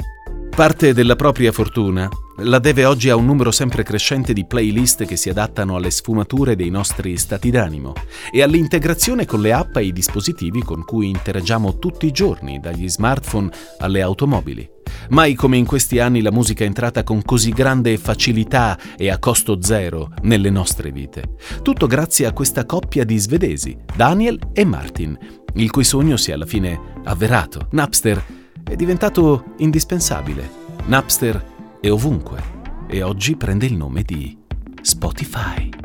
Parte 0.58 0.92
della 0.92 1.14
propria 1.14 1.52
fortuna 1.52 2.08
la 2.38 2.58
deve 2.58 2.84
oggi 2.84 3.10
a 3.10 3.14
un 3.14 3.24
numero 3.24 3.52
sempre 3.52 3.84
crescente 3.84 4.32
di 4.32 4.44
playlist 4.44 5.04
che 5.04 5.14
si 5.14 5.28
adattano 5.28 5.76
alle 5.76 5.92
sfumature 5.92 6.56
dei 6.56 6.68
nostri 6.68 7.16
stati 7.16 7.50
d'animo 7.50 7.92
e 8.32 8.42
all'integrazione 8.42 9.24
con 9.24 9.40
le 9.40 9.52
app 9.52 9.76
e 9.76 9.84
i 9.84 9.92
dispositivi 9.92 10.64
con 10.64 10.84
cui 10.84 11.10
interagiamo 11.10 11.78
tutti 11.78 12.06
i 12.06 12.10
giorni, 12.10 12.58
dagli 12.58 12.88
smartphone 12.88 13.50
alle 13.78 14.02
automobili. 14.02 14.68
Mai 15.10 15.34
come 15.34 15.58
in 15.58 15.64
questi 15.64 16.00
anni 16.00 16.22
la 16.22 16.32
musica 16.32 16.64
è 16.64 16.66
entrata 16.66 17.04
con 17.04 17.22
così 17.22 17.50
grande 17.50 17.96
facilità 17.96 18.76
e 18.96 19.10
a 19.10 19.20
costo 19.20 19.62
zero 19.62 20.10
nelle 20.22 20.50
nostre 20.50 20.90
vite. 20.90 21.36
Tutto 21.62 21.86
grazie 21.86 22.26
a 22.26 22.32
questa 22.32 22.66
coppia 22.66 23.04
di 23.04 23.16
svedesi, 23.16 23.78
Daniel 23.94 24.40
e 24.52 24.64
Martin, 24.64 25.16
il 25.54 25.70
cui 25.70 25.84
sogno 25.84 26.16
si 26.16 26.32
è 26.32 26.34
alla 26.34 26.46
fine 26.46 26.96
avverato. 27.04 27.68
Napster 27.70 28.37
è 28.68 28.76
diventato 28.76 29.54
indispensabile. 29.56 30.48
Napster 30.84 31.42
è 31.80 31.90
ovunque 31.90 32.56
e 32.86 33.02
oggi 33.02 33.36
prende 33.36 33.66
il 33.66 33.74
nome 33.74 34.02
di 34.02 34.36
Spotify. 34.82 35.77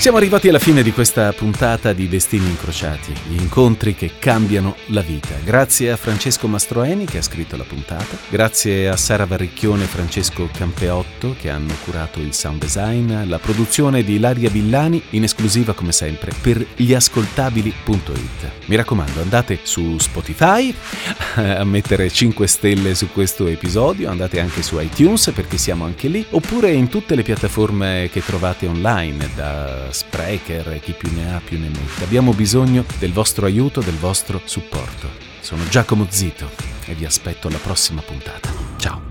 Siamo 0.00 0.16
arrivati 0.16 0.48
alla 0.48 0.58
fine 0.58 0.82
di 0.82 0.92
questa 0.92 1.30
puntata 1.34 1.92
di 1.92 2.08
Destini 2.08 2.46
Incrociati, 2.46 3.12
gli 3.28 3.38
incontri 3.38 3.94
che 3.94 4.12
cambiano 4.18 4.74
la 4.86 5.02
vita. 5.02 5.34
Grazie 5.44 5.90
a 5.92 5.96
Francesco 5.98 6.48
Mastroeni 6.48 7.04
che 7.04 7.18
ha 7.18 7.22
scritto 7.22 7.54
la 7.58 7.64
puntata, 7.64 8.16
grazie 8.30 8.88
a 8.88 8.96
Sara 8.96 9.26
Varricchione 9.26 9.84
e 9.84 9.86
Francesco 9.86 10.48
Campeotto 10.56 11.36
che 11.38 11.50
hanno 11.50 11.74
curato 11.84 12.18
il 12.18 12.32
sound 12.32 12.60
design, 12.60 13.28
la 13.28 13.38
produzione 13.38 14.02
di 14.02 14.14
Ilaria 14.14 14.48
Villani, 14.48 15.02
in 15.10 15.24
esclusiva 15.24 15.74
come 15.74 15.92
sempre 15.92 16.32
per 16.40 16.66
gliascoltabili.it. 16.76 18.50
Mi 18.64 18.76
raccomando, 18.76 19.20
andate 19.20 19.58
su 19.64 19.98
Spotify 19.98 20.74
a 21.36 21.64
mettere 21.64 22.08
5 22.08 22.46
stelle 22.46 22.94
su 22.94 23.12
questo 23.12 23.46
episodio, 23.48 24.08
andate 24.08 24.40
anche 24.40 24.62
su 24.62 24.80
iTunes 24.80 25.30
perché 25.34 25.58
siamo 25.58 25.84
anche 25.84 26.08
lì, 26.08 26.24
oppure 26.30 26.70
in 26.70 26.88
tutte 26.88 27.14
le 27.14 27.22
piattaforme 27.22 28.08
che 28.10 28.24
trovate 28.24 28.66
online 28.66 29.28
da 29.34 29.88
Sprecher 29.92 30.72
e 30.72 30.80
chi 30.80 30.92
più 30.92 31.10
ne 31.14 31.34
ha 31.34 31.40
più 31.40 31.58
ne 31.58 31.68
mette. 31.68 32.04
Abbiamo 32.04 32.32
bisogno 32.32 32.84
del 32.98 33.12
vostro 33.12 33.46
aiuto, 33.46 33.80
del 33.80 33.96
vostro 33.96 34.40
supporto. 34.44 35.08
Sono 35.40 35.66
Giacomo 35.68 36.06
Zito 36.08 36.50
e 36.86 36.94
vi 36.94 37.04
aspetto 37.04 37.48
alla 37.48 37.58
prossima 37.58 38.02
puntata. 38.02 39.09